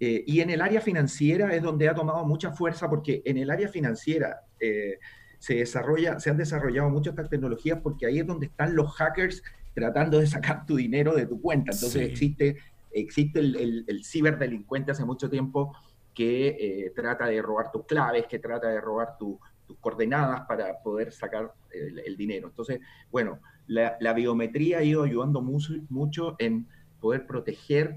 [0.00, 3.50] eh, y en el área financiera es donde ha tomado mucha fuerza porque en el
[3.50, 4.98] área financiera eh,
[5.38, 9.42] se, desarrolla, se han desarrollado muchas estas tecnologías porque ahí es donde están los hackers
[9.74, 11.72] tratando de sacar tu dinero de tu cuenta.
[11.72, 12.12] Entonces sí.
[12.12, 12.56] existe,
[12.92, 15.76] existe el, el, el, ciberdelincuente hace mucho tiempo
[16.14, 21.12] que trata de robar tus claves, que trata de robar tu, tus coordenadas para poder
[21.12, 22.48] sacar el, el dinero.
[22.48, 26.68] Entonces, bueno, la, la, biometría ha ido ayudando mucho, mucho en
[27.00, 27.96] poder proteger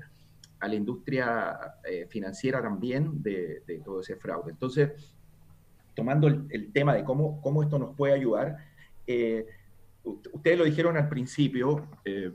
[0.60, 4.52] a la industria eh, financiera también de, de, todo ese fraude.
[4.52, 4.92] Entonces,
[5.96, 8.58] tomando el, el, tema de cómo, cómo esto nos puede ayudar,
[9.06, 9.46] eh,
[10.04, 12.32] ustedes lo dijeron al principio, eh,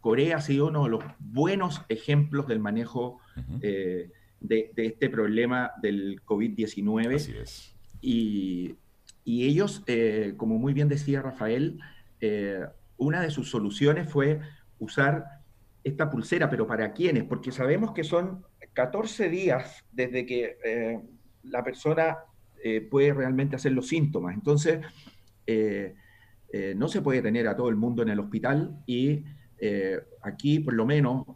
[0.00, 3.58] Corea ha sido uno de los buenos ejemplos del manejo uh -huh.
[3.60, 7.16] de, de, este problema del COVID-19.
[7.16, 7.74] Así es.
[8.00, 8.76] Y,
[9.24, 9.84] y ellos,
[10.36, 11.80] como muy bien decía Rafael,
[12.96, 14.40] una de sus soluciones fue
[14.78, 15.37] usar
[15.88, 17.24] esta pulsera, pero ¿para quiénes?
[17.24, 18.44] Porque sabemos que son
[18.78, 21.00] 14 días desde que eh,
[21.42, 22.18] la persona
[22.62, 24.34] eh, puede realmente hacer los síntomas.
[24.34, 24.78] Entonces,
[25.46, 25.94] eh,
[26.76, 29.24] no se puede tener a todo el mundo en el hospital y
[30.22, 31.26] aquí por lo menos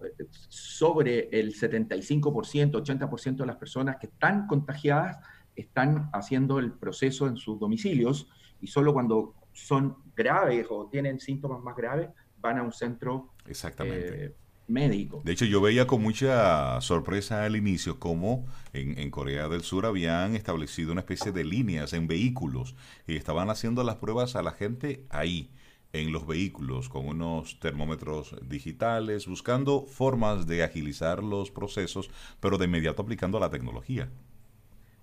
[0.49, 5.19] sobre el 75%, 80% de las personas que están contagiadas
[5.57, 8.29] están haciendo el proceso en sus domicilios
[8.61, 14.37] y solo cuando son graves o tienen síntomas más graves van a un centro Exactamente
[14.73, 15.23] médico.
[15.25, 20.35] De hecho, yo veía con mucha sorpresa al inicio cómo en, Corea del Sur habían
[20.35, 22.75] establecido una especie de líneas en vehículos
[23.07, 25.51] y estaban haciendo las pruebas a la gente ahí,
[25.93, 32.11] en los vehículos, con unos termómetros digitales, buscando formas de agilizar los procesos,
[32.41, 34.09] pero de inmediato aplicando la tecnología.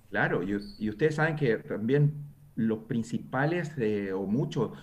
[0.10, 2.30] Claro, y ustedes saben que también
[2.60, 3.72] los principales
[4.14, 4.74] o mucho,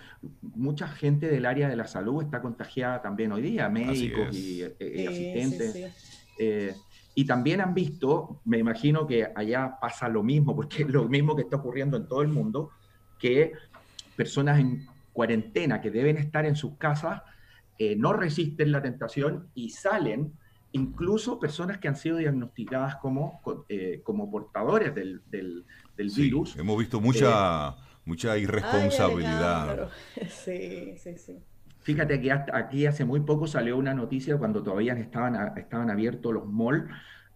[0.41, 5.05] mucha gente del área de la salud está contagiada también hoy día, médicos y, eh,
[5.07, 5.93] asistentes.
[6.39, 6.75] Eh,
[7.13, 11.35] y también han visto, me imagino que allá pasa lo mismo, porque es lo mismo
[11.35, 12.71] que está ocurriendo en todo el mundo,
[13.19, 13.53] que
[14.15, 17.21] personas en cuarentena que deben estar en sus casas
[17.77, 20.33] eh, no resisten la tentación y salen,
[20.71, 23.41] incluso personas que han sido diagnosticadas como,
[24.03, 25.65] como portadores del, del,
[25.95, 26.55] del virus.
[26.57, 27.73] Hemos visto mucha, eh,
[28.05, 29.89] mucha irresponsabilidad.
[30.29, 31.39] sí, sí, sí.
[31.79, 36.45] Fíjate que aquí hace muy poco salió una noticia cuando todavía estaban, estaban abiertos los
[36.45, 36.83] malls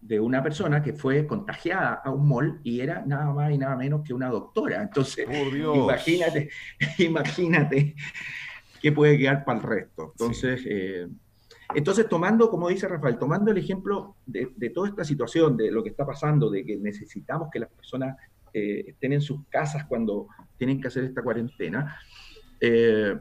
[0.02, 3.76] de una persona que fue contagiada a un mall y era nada más y nada
[3.76, 4.82] menos que una doctora.
[4.82, 5.26] Entonces,
[5.74, 6.50] imagínate,
[6.98, 7.94] imagínate
[8.80, 10.12] qué puede quedar para el resto.
[10.12, 11.06] Entonces, eh,
[11.74, 15.90] entonces, tomando, como dice Rafael, tomando el ejemplo de, toda esta situación, de lo que
[15.90, 18.16] está pasando, de que necesitamos que las personas
[18.52, 21.96] eh, estén en sus casas cuando tienen que hacer esta cuarentena.
[22.60, 23.18] Eh,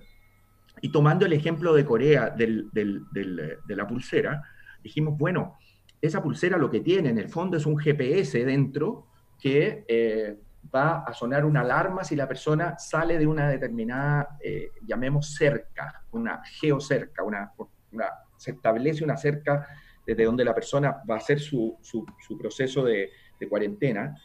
[0.81, 4.41] y tomando el ejemplo de Corea del, de la pulsera,
[4.83, 5.57] dijimos, bueno,
[6.01, 9.07] esa pulsera lo que tiene en el fondo es un GPS dentro
[9.39, 10.39] que eh,
[10.73, 14.37] va a sonar una alarma si la persona sale de una determinada,
[14.83, 17.51] llamemos cerca, una geocerca, una,
[17.91, 18.05] una,
[18.41, 19.67] se establece una cerca
[20.03, 24.17] desde donde la persona va a hacer su, su, su proceso de, de, cuarentena.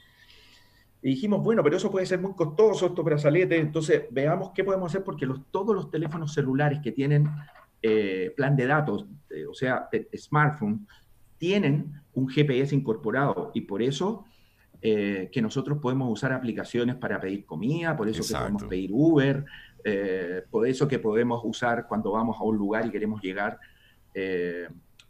[1.03, 4.91] Y dijimos, bueno, pero eso puede ser muy costoso, estos brazaletes, entonces veamos qué podemos
[4.91, 7.29] hacer porque los, todos los teléfonos celulares que tienen
[7.83, 10.87] eh, plan de datos, eh, o sea, smartphone,
[11.37, 13.51] tienen un GPS incorporado.
[13.53, 14.25] Y por eso
[14.81, 19.45] eh, que nosotros podemos usar aplicaciones para pedir comida, por eso que podemos pedir Uber,
[20.51, 23.61] por eso que podemos usar cuando vamos a un lugar y queremos llegar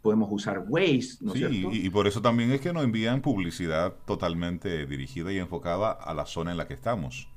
[0.01, 4.85] podemos usar Waze, ¿no sí, Y, por eso también es que nos envían publicidad totalmente
[4.85, 7.27] dirigida y enfocada a la zona en la que estamos.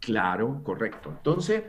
[0.00, 1.10] Claro, correcto.
[1.10, 1.64] Entonces,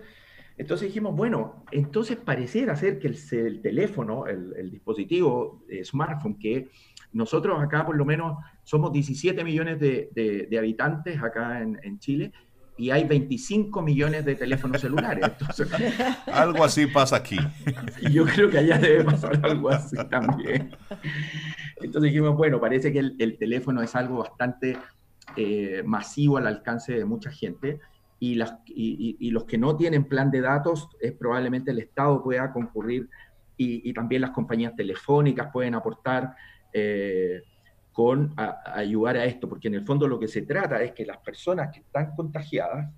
[0.58, 6.70] entonces dijimos, bueno, entonces pareciera ser que el, teléfono, el, dispositivo smartphone, que
[7.12, 12.32] nosotros acá por lo menos somos 17 millones de, habitantes acá en Chile,
[12.78, 15.26] y hay 25 millones de teléfonos celulares.
[16.28, 17.38] algo así pasa aquí.
[18.12, 20.76] yo creo que allá debe pasar algo así también.
[21.78, 24.78] Entonces dijimos, bueno, parece que el, teléfono es algo bastante
[25.36, 27.80] eh, masivo al alcance de mucha gente
[28.20, 32.52] y, las, y, los que no tienen plan de datos es probablemente el Estado pueda
[32.54, 33.10] concurrir
[33.58, 36.36] y, también las compañías telefónicas pueden aportar.
[36.72, 37.44] Eh,
[37.94, 41.20] con ayudar a esto, porque en el fondo lo que se trata es que las
[41.20, 42.92] personas que están contagiadas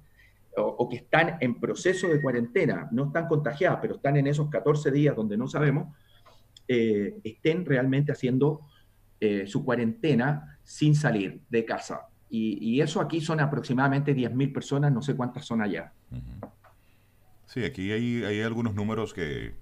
[0.58, 4.90] o, que están en proceso de cuarentena, no están contagiadas, pero están en esos 14
[4.90, 5.94] días donde no sabemos,
[6.68, 8.62] eh, estén realmente haciendo
[9.20, 12.08] eh, su cuarentena sin salir de casa.
[12.30, 15.94] Y, eso aquí son aproximadamente 10.000 personas, no sé cuántas son allá.
[17.46, 19.54] Sí, aquí hay, hay algunos números que,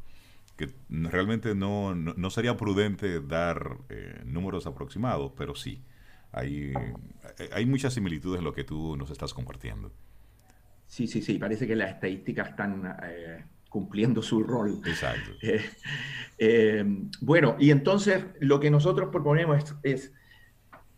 [0.55, 5.83] que realmente no, no, sería prudente dar eh, números aproximados, pero sí,
[6.31, 6.73] hay,
[7.51, 9.91] hay muchas similitudes en lo que tú nos estás compartiendo.
[10.87, 14.81] Sí, sí, sí, parece que las estadísticas están eh, cumpliendo su rol.
[14.85, 15.31] Exacto.
[16.39, 16.83] Eh,
[17.21, 20.13] bueno, y entonces lo que nosotros proponemos es, es,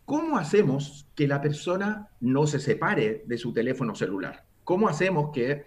[0.06, 4.46] ¿cómo hacemos que la persona no se separe de su teléfono celular?
[4.64, 5.66] ¿Cómo hacemos que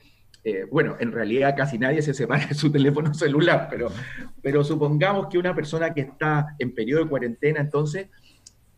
[0.49, 3.91] eh, bueno, en realidad casi nadie se separa de su teléfono celular, pero,
[4.41, 8.07] pero supongamos que una persona que está en periodo de cuarentena, entonces,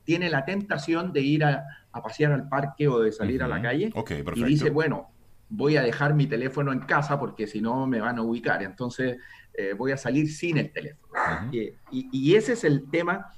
[0.03, 3.91] tiene la tentación de ir a, pasear al parque o de salir a la calle
[4.35, 5.11] y dice, bueno,
[5.49, 9.17] voy a dejar mi teléfono en casa porque si no me van a ubicar, entonces
[9.53, 11.13] eh, voy a salir sin el teléfono.
[11.51, 13.33] y, ese es el tema,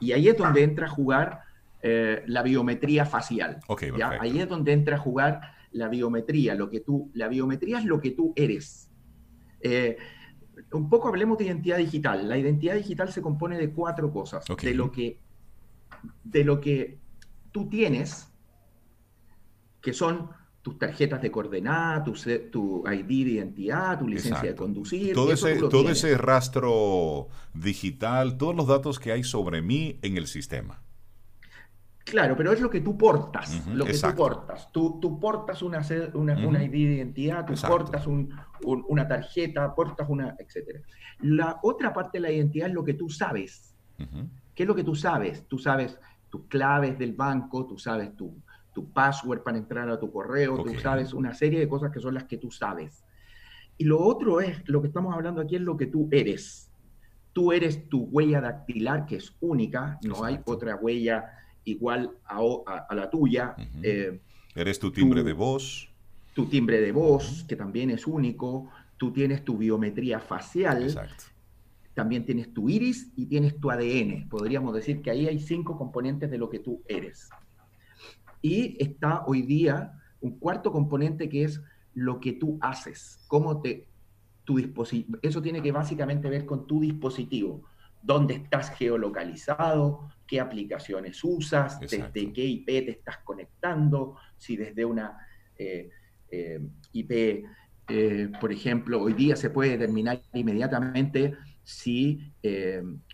[0.00, 1.42] y ahí es donde entra a jugar
[1.80, 3.58] eh, la biometría facial.
[4.20, 5.40] Ahí es donde entra a jugar
[5.72, 8.90] la biometría, lo que tú, la biometría es lo que tú eres.
[9.60, 9.96] Eh,
[10.72, 12.28] un poco hablemos de identidad digital.
[12.28, 14.44] La identidad digital se compone de cuatro cosas.
[14.60, 15.18] De, lo que,
[16.24, 16.98] de lo que
[17.52, 18.28] tú tienes,
[19.80, 20.30] que son
[20.62, 22.12] tus tarjetas de coordenada, tu,
[22.50, 25.14] tu ID de identidad, tu licencia de conducir.
[25.14, 30.28] Todo, ese, todo ese rastro digital, todos los datos que hay sobre mí en el
[30.28, 30.82] sistema.
[32.04, 34.70] Claro, pero es lo que tú portas, lo que tú portas.
[34.72, 35.80] Tú, tú portas una,
[36.14, 40.82] una, ID de identidad, tú portas una tarjeta, portas una, etc.
[41.20, 43.74] La otra parte de la identidad es lo que tú sabes.
[44.54, 45.46] ¿Qué es lo que tú sabes?
[45.46, 45.98] Tú sabes
[46.28, 48.34] tus claves del banco, tú sabes tu,
[48.72, 52.14] tu password para entrar a tu correo, tú sabes una serie de cosas que son
[52.14, 53.04] las que tú sabes.
[53.78, 56.70] Y lo otro es, lo que estamos hablando aquí es lo que tú eres.
[57.32, 63.10] Tú eres tu huella dactilar, que es única, no hay otra huella igual a, la
[63.10, 63.54] tuya.
[63.82, 64.20] Eh,
[64.54, 65.88] eres tu timbre de voz.
[66.34, 68.70] Tu timbre de voz, que también es único.
[68.96, 70.84] Tú tienes tu biometría facial.
[70.84, 71.24] Exacto.
[71.94, 74.28] También tienes tu iris y tienes tu ADN.
[74.28, 77.28] Podríamos decir que ahí hay cinco componentes de lo que tú eres.
[78.40, 81.60] Y está hoy día un cuarto componente que es
[81.94, 83.86] lo que tú haces, cómo te,
[84.44, 87.62] tu dispositivo, eso tiene que básicamente ver con tu dispositivo,
[88.02, 95.14] dónde estás geolocalizado, qué aplicaciones usas, desde qué IP te estás conectando, si desde una
[95.58, 95.90] eh,
[96.30, 96.58] eh,
[96.94, 97.44] IP,
[97.86, 102.32] eh, por ejemplo, hoy día se puede determinar inmediatamente si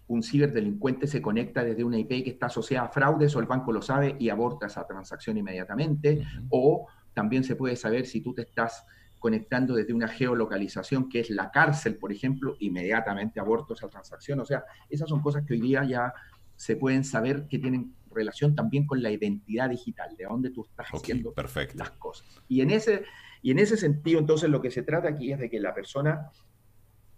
[0.06, 3.72] un ciberdelincuente se conecta desde una IP que está asociada a fraudes o el banco
[3.72, 8.42] lo sabe y aborta esa transacción inmediatamente, o también se puede saber si tú te
[8.42, 8.86] estás
[9.18, 14.38] conectando desde una geolocalización que es la cárcel, por ejemplo, inmediatamente aborto esa transacción.
[14.38, 16.14] O sea, esas son cosas que hoy día ya
[16.58, 20.88] se pueden saber que tienen relación también con la identidad digital, de dónde tú estás
[20.92, 21.32] haciendo
[21.74, 22.26] las cosas.
[22.48, 23.04] Y en, ese,
[23.42, 26.30] y en ese sentido, entonces, lo que se trata aquí es de que la persona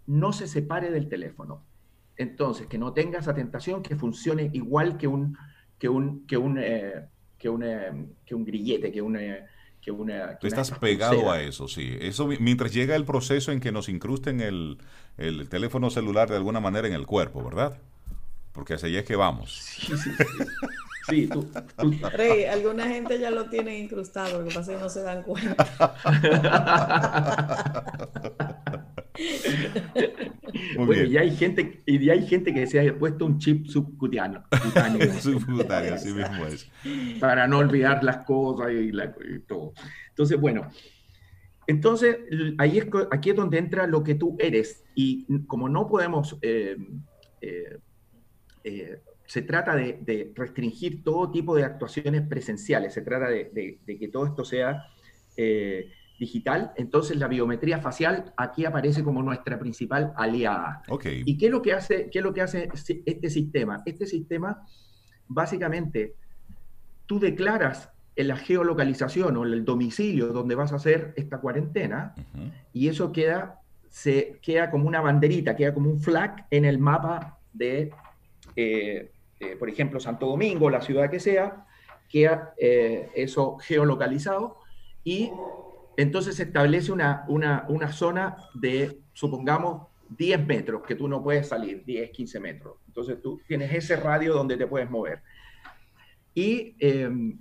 [0.05, 1.65] no se separe del teléfono.
[2.17, 5.35] Entonces, que no tenga esa tentación que funcione igual que un,
[5.79, 7.07] que un, que un, eh,
[7.39, 9.17] que, un eh, que un grillete, que un...
[9.17, 9.45] Eh,
[9.81, 11.97] que una, Tú estás pegado a eso, sí.
[11.99, 14.77] Eso mientras llega el proceso en que nos incrusten el,
[15.17, 17.81] el teléfono celular de alguna manera en el cuerpo, ¿verdad?
[18.53, 19.53] Porque hacia allá es que vamos.
[19.53, 20.23] Sí, sí, sí.
[21.09, 21.47] Sí, tú,
[22.13, 25.23] Rey, alguna gente ya lo tiene incrustado, lo que pasa es que no se dan
[25.23, 25.95] cuenta.
[30.77, 34.43] bueno, y hay gente, y hay gente que se ha puesto un chip subcutáneo.
[35.19, 36.69] subcutáneo, así mismo es.
[37.19, 38.91] Para no olvidar las cosas y,
[39.47, 39.73] todo.
[40.09, 40.69] Entonces, bueno,
[41.67, 42.17] entonces
[42.57, 44.83] ahí es, aquí es donde entra lo que tú eres.
[44.93, 46.77] Y como no podemos, eh,
[47.41, 47.79] eh,
[48.63, 54.25] eh, se trata de, restringir todo tipo de actuaciones presenciales, se trata de, que todo
[54.25, 54.85] esto sea
[56.21, 60.83] digital, entonces la biometría facial aquí aparece como nuestra principal aliada.
[60.87, 61.23] Okay.
[61.25, 62.69] ¿Y qué es, lo que hace, qué es lo que hace
[63.05, 63.81] este sistema?
[63.87, 64.63] Este sistema,
[65.27, 66.13] básicamente,
[67.07, 72.13] tú declaras en la geolocalización o en el domicilio donde vas a hacer esta cuarentena
[72.71, 73.59] y eso queda,
[73.89, 77.91] se, queda como una banderita, queda como un flag en el mapa de,
[78.55, 79.11] eh,
[79.57, 81.65] por ejemplo, Santo Domingo, la ciudad que sea,
[82.09, 84.57] queda eh, eso geolocalizado
[85.03, 85.31] y
[85.97, 89.87] entonces se establece una, una, zona de, supongamos,
[90.17, 92.77] 10 metros, que tú no puedes salir, 10, 15 metros.
[92.87, 95.21] Entonces tú tienes ese radio donde te puedes mover.
[96.33, 97.39] Y em,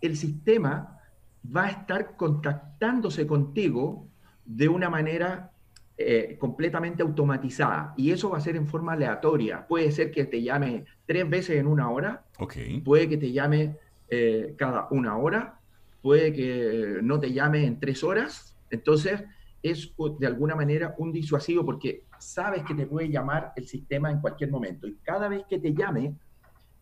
[0.00, 1.00] el sistema
[1.44, 4.06] va a estar contactándose contigo
[4.44, 5.49] de una manera
[6.02, 7.94] eh, completamente automatizada.
[7.96, 9.66] Y eso va a ser en forma aleatoria.
[9.66, 12.24] Puede ser que te llame tres veces en una hora.
[12.38, 12.80] Okay.
[12.80, 13.76] Puede que te llame
[14.08, 15.60] eh, cada una hora
[16.02, 19.22] puede que no te llame en tres horas, entonces
[19.62, 24.20] es de alguna manera un disuasivo porque sabes que te puede llamar el sistema en
[24.20, 26.14] cualquier momento y cada vez que te llame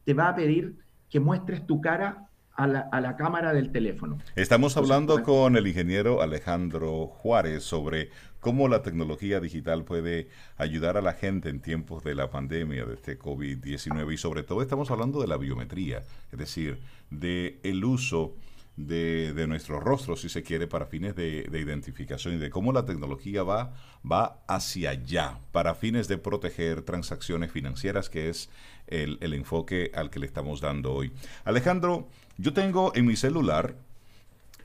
[0.04, 0.76] te va a pedir
[1.10, 2.28] que muestres tu cara
[2.58, 2.66] a
[3.00, 4.18] la, cámara del teléfono.
[4.34, 11.00] Estamos hablando con el ingeniero Alejandro Juárez sobre cómo la tecnología digital puede ayudar a
[11.00, 15.20] la gente en tiempos de la pandemia de este COVID-19 y sobre todo estamos hablando
[15.20, 16.02] de la biometría,
[16.32, 16.80] es decir,
[17.10, 18.34] de el uso
[18.78, 22.84] de, de, nuestro rostro, si se quiere, para fines de, identificación y de cómo la
[22.84, 23.74] tecnología va,
[24.10, 28.48] va hacia allá, para fines de proteger transacciones financieras, que es
[28.86, 31.12] el, enfoque al que le estamos dando hoy.
[31.44, 33.74] Alejandro, yo tengo en mi celular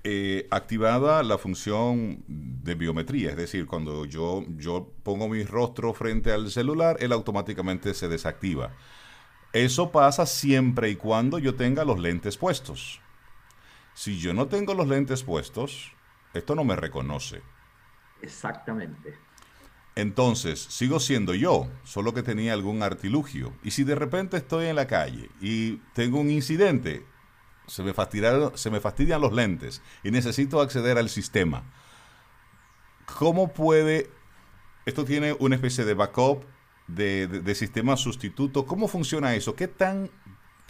[0.03, 6.31] eh, activada la función de biometría, es decir, cuando yo, yo pongo mi rostro frente
[6.31, 8.75] al celular, él automáticamente se desactiva.
[9.53, 13.02] Eso pasa siempre y cuando yo tenga los lentes puestos.
[13.93, 15.93] Si yo no tengo los lentes puestos,
[16.33, 17.41] esto no me reconoce.
[18.21, 19.17] Exactamente.
[19.95, 23.53] Entonces, sigo siendo yo, solo que tenía algún artilugio.
[23.63, 27.05] Y si de repente estoy en la calle y tengo un incidente,
[27.67, 31.63] se me, fastidiaron, se me fastidian los lentes y necesito acceder al sistema.
[33.17, 34.09] ¿Cómo puede...
[34.85, 36.43] Esto tiene una especie de backup
[36.87, 38.65] de, sistema sustituto.
[38.65, 39.55] ¿Cómo funciona eso?
[39.55, 40.09] ¿Qué tan,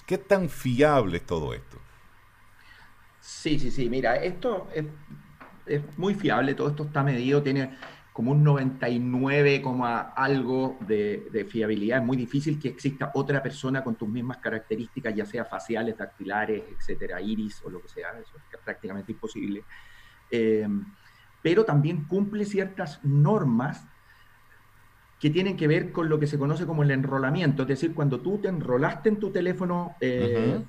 [0.06, 1.73] ¿Qué tan fiable es todo esto?
[3.24, 3.90] Sí, sí, sí.
[3.90, 6.56] Mira, esto es, muy fiable.
[6.56, 7.42] Todo esto está medido.
[7.42, 7.78] Tiene
[8.12, 9.64] como un 99,
[10.14, 12.00] algo de, fiabilidad.
[12.00, 16.64] Es muy difícil que exista otra persona con tus mismas características, ya sea faciales, dactilares,
[16.78, 18.10] etcétera, iris o lo que sea.
[18.20, 19.64] Eso es prácticamente imposible.
[20.30, 20.68] Eh,
[21.42, 23.88] pero también cumple ciertas normas
[25.18, 27.62] que tienen que ver con lo que se conoce como el enrolamiento.
[27.62, 30.62] Es decir, cuando tú te enrolaste en tu teléfono, eh,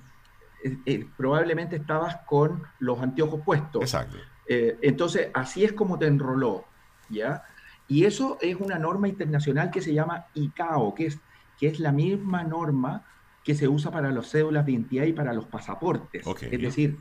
[0.64, 3.82] eh, probablemente estabas con los anteojos puestos.
[3.82, 4.16] Exacto.
[4.46, 6.64] entonces, así es como te enroló.
[7.08, 7.44] ¿ya?
[7.88, 11.18] Y eso es una norma internacional que se llama ICAO, que es,
[11.58, 13.04] que es la misma norma
[13.42, 16.26] que se usa para las cédulas de identidad y para los pasaportes.
[16.26, 16.98] Es decir,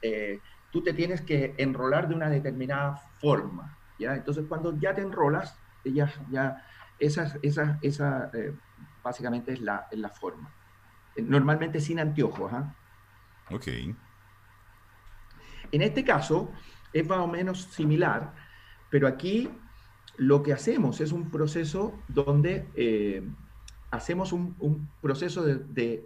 [0.00, 0.40] eh,
[0.70, 4.14] tú te tienes que enrolar de una determinada forma, ¿ya?
[4.14, 6.64] Entonces, cuando ya te enrolas, ya, ya
[6.98, 8.54] esa, esa, esa eh,
[9.04, 10.50] básicamente es la, la forma.
[11.16, 12.74] Normalmente sin anteojos, ¿ah?
[13.52, 13.68] Ok.
[15.72, 16.50] En este caso,
[16.92, 18.34] es más o menos similar,
[18.90, 19.48] pero aquí
[20.16, 23.22] lo que hacemos es un proceso donde eh,
[23.90, 26.04] hacemos un, proceso de,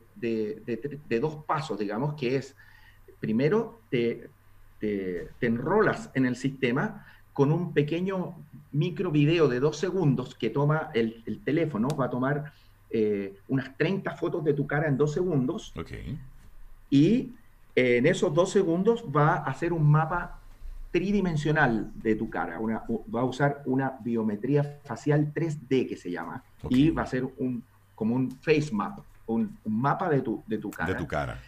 [1.20, 2.57] dos pasos, digamos, que es,
[3.20, 4.30] primero te,
[5.40, 8.36] enrolas en el sistema con un pequeño
[8.72, 12.53] micro video de dos segundos que toma el, teléfono, va a tomar
[12.90, 15.72] eh, unas 30 fotos de tu cara en dos segundos.
[16.91, 17.32] Y
[17.74, 20.41] en esos dos segundos va a hacer un mapa
[20.91, 22.59] tridimensional de tu cara.
[22.59, 22.82] Una,
[23.14, 26.43] va a usar una biometría facial 3D que se llama.
[26.70, 27.62] Y va a ser un,
[27.95, 30.93] como un face map, un, mapa de tu, de tu cara.
[30.93, 31.39] De tu cara.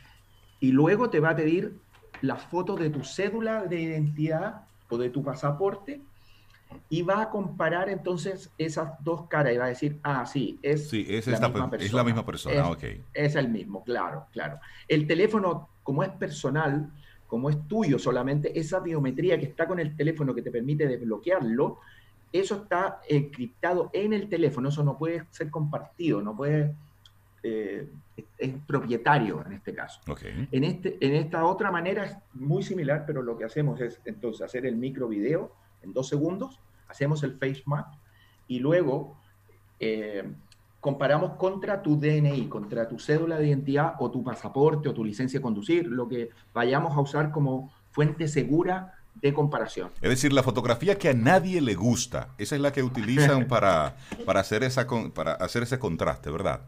[0.60, 1.78] Y luego te va a pedir
[2.20, 6.00] la foto de tu cédula de identidad o de tu pasaporte
[6.90, 10.92] y va a comparar entonces esas dos caras y va a decir, ah, sí, es,
[10.92, 11.86] es, la, misma persona.
[11.86, 12.76] es la misma persona.
[13.12, 14.58] Es el mismo, claro, claro.
[14.86, 16.90] El teléfono, como es personal,
[17.26, 21.78] como es tuyo solamente, esa biometría que está con el teléfono que te permite desbloquearlo,
[22.32, 26.74] eso está encriptado en el teléfono, eso no puede ser compartido, no puede,
[27.42, 27.86] eh,
[28.38, 30.00] es propietario en este caso.
[30.50, 34.42] En, este, en esta otra manera es muy similar, pero lo que hacemos es entonces
[34.42, 35.52] hacer el micro video
[35.82, 36.58] en dos segundos,
[36.88, 37.94] hacemos el face map
[38.46, 39.16] y luego
[39.80, 40.24] eh,
[40.80, 45.38] comparamos contra tu DNI, contra tu cédula de identidad o tu pasaporte o tu licencia
[45.38, 49.90] de conducir, lo que vayamos a usar como fuente segura de comparación.
[50.00, 53.96] Es decir, la fotografía que a nadie le gusta, esa es la que utilizan para,
[54.24, 56.60] para, hacer, esa, para hacer ese contraste, ¿verdad?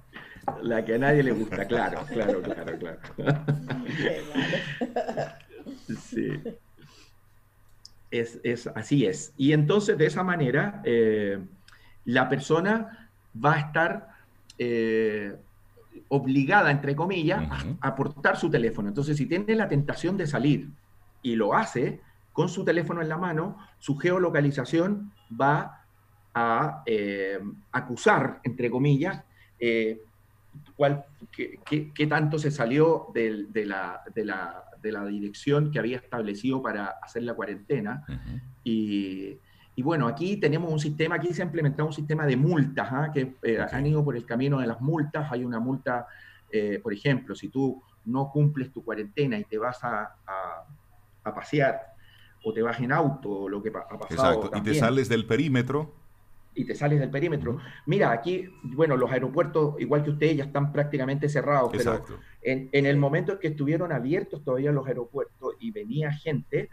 [0.63, 2.99] La que a nadie le gusta, claro, claro, claro, claro.
[6.09, 6.29] Sí.
[8.11, 9.33] Es, así es.
[9.37, 11.39] Y entonces, de esa manera, eh,
[12.05, 13.09] la persona
[13.43, 14.09] va a estar
[14.59, 15.37] eh,
[16.09, 17.49] obligada, entre comillas,
[17.81, 18.89] a aportar su teléfono.
[18.89, 20.69] Entonces, si tiene la tentación de salir
[21.23, 22.01] y lo hace
[22.33, 25.85] con su teléfono en la mano, su geolocalización va
[26.35, 27.39] a eh,
[27.73, 29.23] acusar, entre comillas,
[30.77, 36.63] cuál, qué, tanto se salió de, la, de, la, de, la, dirección que había establecido
[36.63, 38.05] para hacer la cuarentena.
[38.65, 39.39] Y
[39.81, 43.11] y bueno, aquí tenemos un sistema, aquí se ha implementado un sistema de multas, ¿ah?
[43.15, 45.33] que eh, han ido por el camino de las multas.
[45.33, 46.07] Hay una multa,
[46.53, 50.17] eh, por ejemplo, si tú no cumples tu cuarentena y te vas a,
[51.25, 51.81] a, pasear
[52.45, 54.35] o te vas en auto, lo que ha pasado.
[54.35, 55.95] Exacto, y te sales del perímetro.
[56.55, 57.59] Y te sales del perímetro.
[57.87, 62.05] Mira, aquí, bueno, los aeropuertos, igual que ustedes, ya están prácticamente cerrados, pero
[62.43, 66.69] en, en el momento en que estuvieron abiertos todavía los aeropuertos y venía gente,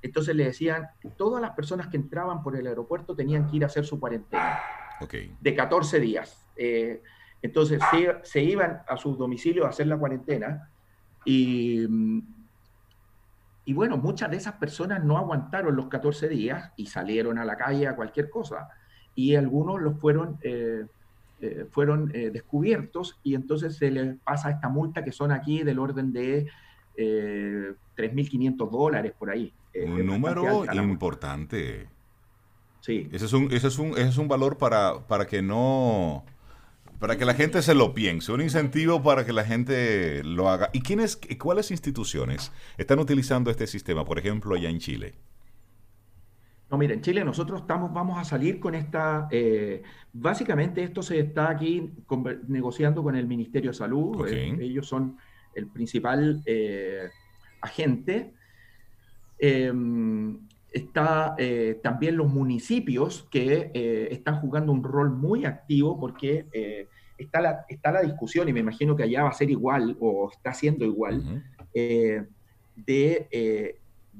[0.00, 3.66] entonces le decían, todas las personas que entraban por el aeropuerto tenían que ir a
[3.66, 4.60] hacer su cuarentena
[5.40, 6.44] de 14 días.
[6.56, 7.02] Eh,
[7.42, 7.80] entonces
[8.24, 10.70] se, iban a sus domicilios a hacer la cuarentena
[11.24, 11.86] y,
[13.64, 17.56] y bueno, muchas de esas personas no aguantaron los 14 días y salieron a la
[17.56, 18.68] calle a cualquier cosa.
[19.18, 20.84] Y algunos los fueron, eh,
[21.40, 26.12] eh, fueron descubiertos y entonces se les pasa esta multa que son aquí del orden
[26.12, 26.46] de
[26.96, 29.52] 3.500 dólares por ahí.
[29.74, 31.88] Un número importante.
[32.80, 33.08] Sí.
[33.10, 36.24] Ese es un, ese es un, ese es un valor para, para que no
[36.98, 40.70] para que la gente se lo piense, un incentivo para que la gente lo haga.
[40.72, 45.14] ¿Y quiénes, cuáles instituciones están utilizando este sistema, por ejemplo, allá en Chile?
[46.70, 51.20] No, mira, en Chile nosotros estamos, vamos a salir con esta, eh, básicamente esto se
[51.20, 51.90] está aquí
[52.46, 55.16] negociando con el Ministerio de Salud, eh, ellos son
[55.54, 56.44] el principal
[57.62, 58.34] agente.
[59.38, 60.38] Em,
[60.70, 61.34] está
[61.82, 63.70] también los municipios que
[64.10, 68.94] están jugando un rol muy activo porque está, la, está la discusión, y me imagino
[68.94, 71.42] que allá va a ser igual o está siendo igual,
[71.72, 72.28] de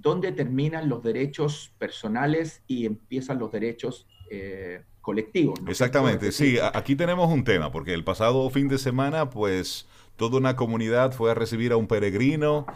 [0.01, 5.59] dónde terminan los derechos personales y empiezan los derechos eh, colectivos.
[5.67, 9.87] Exactamente, sí, aquí tenemos un tema, porque el pasado fin de semana, pues
[10.17, 12.67] toda una comunidad fue a recibir a un peregrino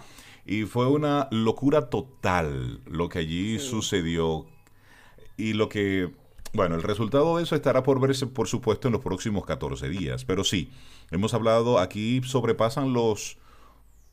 [0.47, 4.47] y fue una locura total lo que allí sucedió
[5.37, 6.11] y lo que...
[6.55, 10.27] Bueno, el resultado de eso estará por verse, por supuesto, en los próximos 14 días.
[10.27, 10.70] Pero sí,
[11.11, 13.39] hemos hablado, aquí sobrepasan los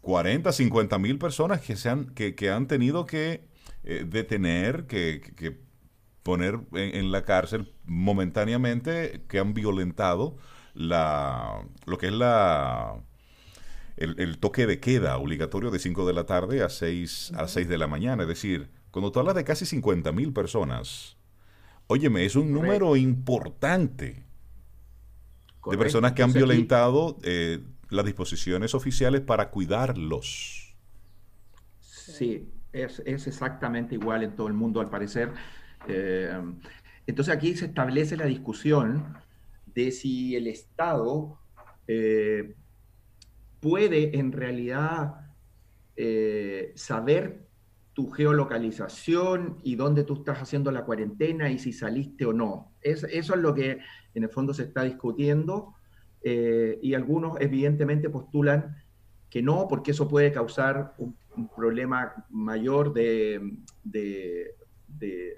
[0.01, 3.47] 40, 50 mil personas que, se han, que, han tenido que
[3.83, 5.59] eh, detener, que,
[6.23, 10.37] poner en, la cárcel momentáneamente, que han violentado
[10.73, 13.01] la, lo que es la,
[13.97, 17.77] el, toque de queda obligatorio de 5 de la tarde a 6, a 6 de
[17.77, 18.23] la mañana.
[18.23, 21.17] Es decir, cuando tú hablas de casi 50 mil personas,
[21.87, 24.23] óyeme, es un número importante
[25.69, 27.59] de personas que han violentado eh,
[27.89, 30.75] las disposiciones oficiales para cuidarlos.
[31.79, 35.31] Sí, es, exactamente igual en todo el mundo al parecer.
[35.87, 36.31] Eh,
[37.07, 39.17] entonces aquí se establece la discusión
[39.65, 41.39] de si el Estado
[41.87, 42.55] eh,
[43.59, 45.33] puede en realidad
[45.95, 47.47] eh, saber
[47.93, 52.73] tu geolocalización y dónde tú estás haciendo la cuarentena y si saliste o no.
[52.81, 53.79] eso es lo que
[54.13, 55.73] en el fondo se está discutiendo.
[56.21, 58.75] Eh, y algunos evidentemente postulan
[59.29, 61.17] que no, porque eso puede causar un,
[61.55, 63.39] problema mayor de,
[63.85, 64.55] de,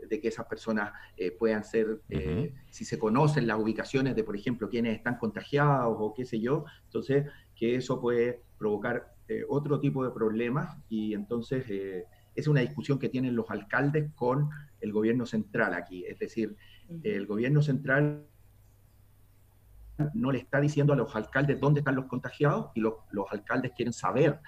[0.09, 4.67] que esas personas eh, puedan ser, eh, si se conocen las ubicaciones de, por ejemplo,
[4.67, 9.13] quienes están contagiados o qué sé yo, entonces que eso puede provocar
[9.47, 11.65] otro tipo de problemas y entonces
[12.35, 16.55] es una discusión que tienen los alcaldes con el gobierno central aquí, es decir,
[17.03, 18.25] el gobierno central
[20.13, 22.95] no le está diciendo a los alcaldes dónde están los contagiados y los,
[23.29, 24.39] alcaldes quieren saber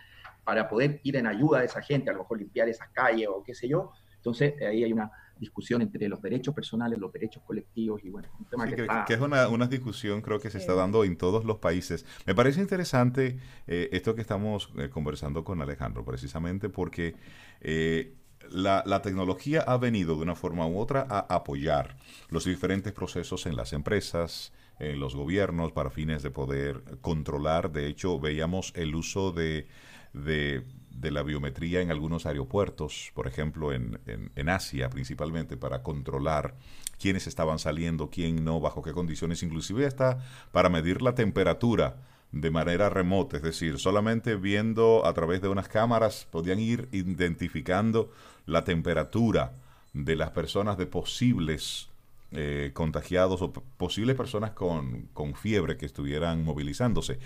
[0.43, 3.43] para poder ir en ayuda de esa gente, a lo mejor limpiar esas calles o
[3.43, 3.91] qué sé yo.
[4.15, 8.45] Entonces, ahí hay una discusión entre los derechos personales, los derechos colectivos y bueno, un
[8.45, 12.05] tema que, es una, discusión creo que se está dando en todos los países.
[12.25, 17.15] Me parece interesante eh, esto que estamos eh, conversando con Alejandro, precisamente porque
[17.61, 18.15] eh,
[18.49, 21.97] la, la, tecnología ha venido de una forma u otra a apoyar
[22.29, 27.71] los diferentes procesos en las empresas, en los gobiernos para fines de poder controlar.
[27.71, 29.67] De hecho, veíamos el uso de,
[30.13, 30.63] de,
[31.11, 36.55] la biometría en algunos aeropuertos, por ejemplo, en, en, Asia principalmente, para controlar
[36.99, 40.19] quiénes estaban saliendo, quién no, bajo qué condiciones, inclusive hasta
[40.51, 41.97] para medir la temperatura
[42.31, 48.11] de manera remota, es decir, solamente viendo a través de unas cámaras podían ir identificando
[48.47, 49.53] la temperatura
[49.93, 51.89] de las personas de posibles
[52.35, 57.19] eh, contagiados o posibles personas con, fiebre que estuvieran movilizándose.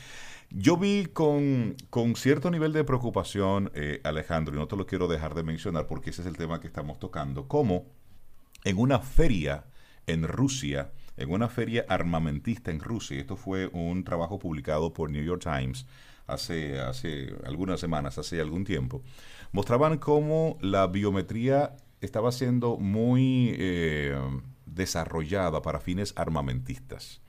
[0.50, 1.76] Yo vi con,
[2.16, 6.12] cierto nivel de preocupación, eh, Alejandro, y no te lo quiero dejar de mencionar porque
[6.12, 7.86] ese es el tema que estamos tocando, como
[8.64, 9.66] en una feria
[10.08, 15.24] en Rusia, en una feria armamentista en Rusia, esto fue un trabajo publicado por New
[15.24, 15.86] York Times
[16.28, 19.02] hace, hace algunas semanas, hace algún tiempo,
[19.52, 23.56] mostraban cómo la biometría estaba siendo muy...
[23.58, 24.18] Eh,
[24.68, 27.22] desarrollada para fines armamentistas.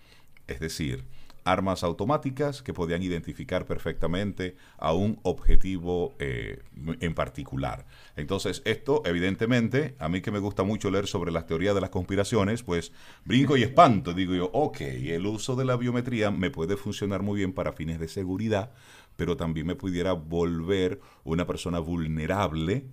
[0.46, 1.04] Es decir,
[1.48, 6.62] armas automáticas que podían identificar perfectamente a un objetivo eh,
[7.00, 7.86] en particular.
[8.16, 11.90] Entonces, esto, evidentemente, a mí que me gusta mucho leer sobre las teorías de las
[11.90, 12.92] conspiraciones, pues
[13.24, 14.12] brinco y espanto.
[14.12, 17.98] Digo yo, ok, el uso de la biometría me puede funcionar muy bien para fines
[17.98, 18.72] de seguridad,
[19.16, 22.84] pero también me pudiera volver una persona vulnerable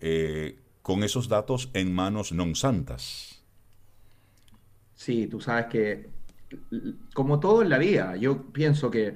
[0.00, 3.35] eh, con esos datos en manos non santas.
[4.96, 6.08] Sí, tú sabes que,
[7.14, 9.14] como todo en la vida, yo pienso que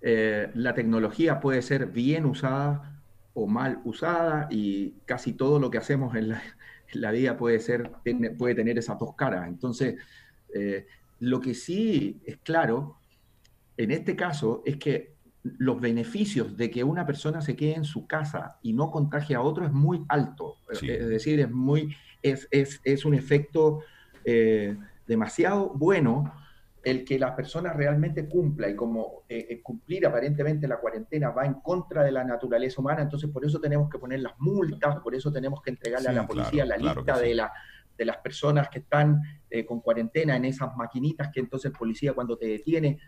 [0.00, 3.00] eh, la tecnología puede ser bien usada
[3.34, 7.92] o mal usada y casi todo lo que hacemos en la, vida puede, ser,
[8.36, 9.46] puede tener esas dos caras.
[9.46, 9.96] Entonces,
[10.54, 10.86] eh,
[11.20, 12.98] lo que sí es claro
[13.76, 18.06] en este caso es que los beneficios de que una persona se quede en su
[18.06, 20.56] casa y no contagie a otro es muy alto.
[20.70, 23.84] Es decir, es, muy, es, es, es un efecto
[24.24, 24.76] eh,
[25.08, 26.32] demasiado bueno
[26.84, 31.44] el que las personas realmente cumpla y como eh, eh, cumplir aparentemente la cuarentena va
[31.44, 35.14] en contra de la naturaleza humana, entonces por eso tenemos que poner las multas, por
[35.14, 37.52] eso tenemos que entregarle a la policía la lista de, la,
[37.96, 39.20] de las personas que están
[39.50, 43.00] eh, con cuarentena en esas maquinitas que entonces el policía cuando te detiene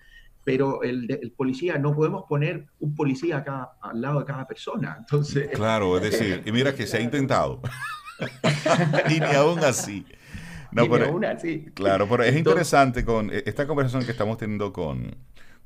[0.42, 4.96] pero el, policía, no podemos poner un policía acá al lado de cada persona.
[4.98, 7.60] Entonces, claro, es decir, y mira que se ha intentado.
[9.10, 10.06] y ni aún así.
[10.72, 11.66] No, pero, aún así.
[11.74, 15.14] Claro, pero es interesante con e, esta conversación que estamos teniendo con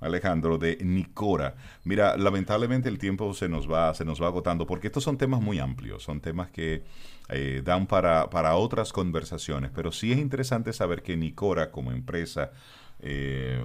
[0.01, 1.55] Alejandro de Nicora.
[1.85, 5.41] Mira, lamentablemente el tiempo se nos va, se nos va agotando porque estos son temas
[5.41, 6.83] muy amplios, son temas que
[7.29, 12.53] eh, dan para, para otras conversaciones, pero sí es interesante saber que Nicora como empresa
[13.01, 13.65] eh,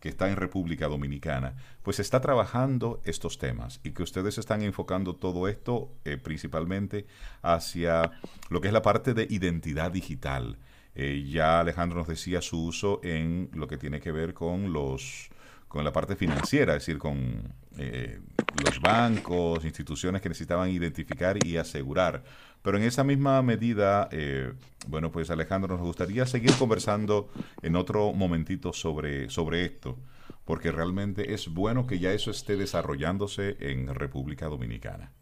[0.00, 5.16] que está en República Dominicana, pues está trabajando estos temas y que ustedes están enfocando
[5.16, 7.06] todo esto eh, principalmente
[7.42, 8.12] hacia
[8.48, 10.58] lo que es la parte de identidad digital.
[10.94, 15.30] Eh, ya Alejandro nos decía su uso en lo que tiene que ver con los
[15.68, 18.20] con la parte financiera, es decir, con eh,
[18.64, 22.22] los bancos, instituciones que necesitaban identificar y asegurar
[22.62, 24.52] pero en esa misma medida, eh,
[24.88, 27.30] bueno, pues Alejandro, nos gustaría seguir conversando
[27.62, 29.96] en otro momentito sobre, sobre esto,
[30.44, 35.12] porque realmente es bueno que ya eso esté desarrollándose en República Dominicana.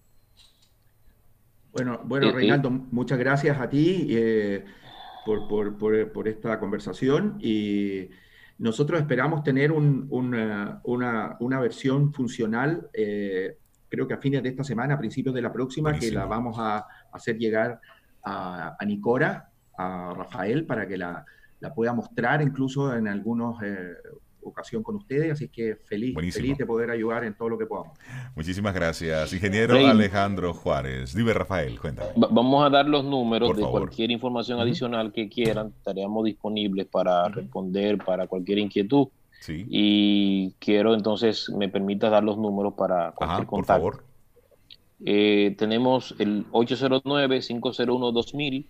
[1.73, 4.65] Bueno, bueno, Reinaldo, muchas gracias a ti eh,
[5.27, 8.09] por, por, por, esta conversación y
[8.59, 13.59] nosotros esperamos tener una, una, una, versión funcional eh,
[13.89, 16.57] creo que a fines de esta semana, a principios de la próxima, que la vamos
[16.59, 17.81] a hacer llegar
[18.23, 21.25] a, Nicora, a Rafael, para que la,
[21.75, 23.95] pueda mostrar incluso en algunos eh,
[24.49, 27.99] ocasión con ustedes, así que feliz, feliz de poder ayudar en todo lo que podamos.
[28.35, 31.15] Muchísimas gracias, ingeniero Alejandro Juárez.
[31.15, 32.11] Dime, Rafael, cuéntame.
[32.17, 37.99] vamos a dar los números de cualquier información adicional que quieran, estaríamos disponibles para responder
[37.99, 39.09] para cualquier inquietud.
[39.49, 44.03] Y quiero entonces, me permita dar los números para cualquier Por favor.
[45.05, 48.67] Eh, tenemos el 809-501-2000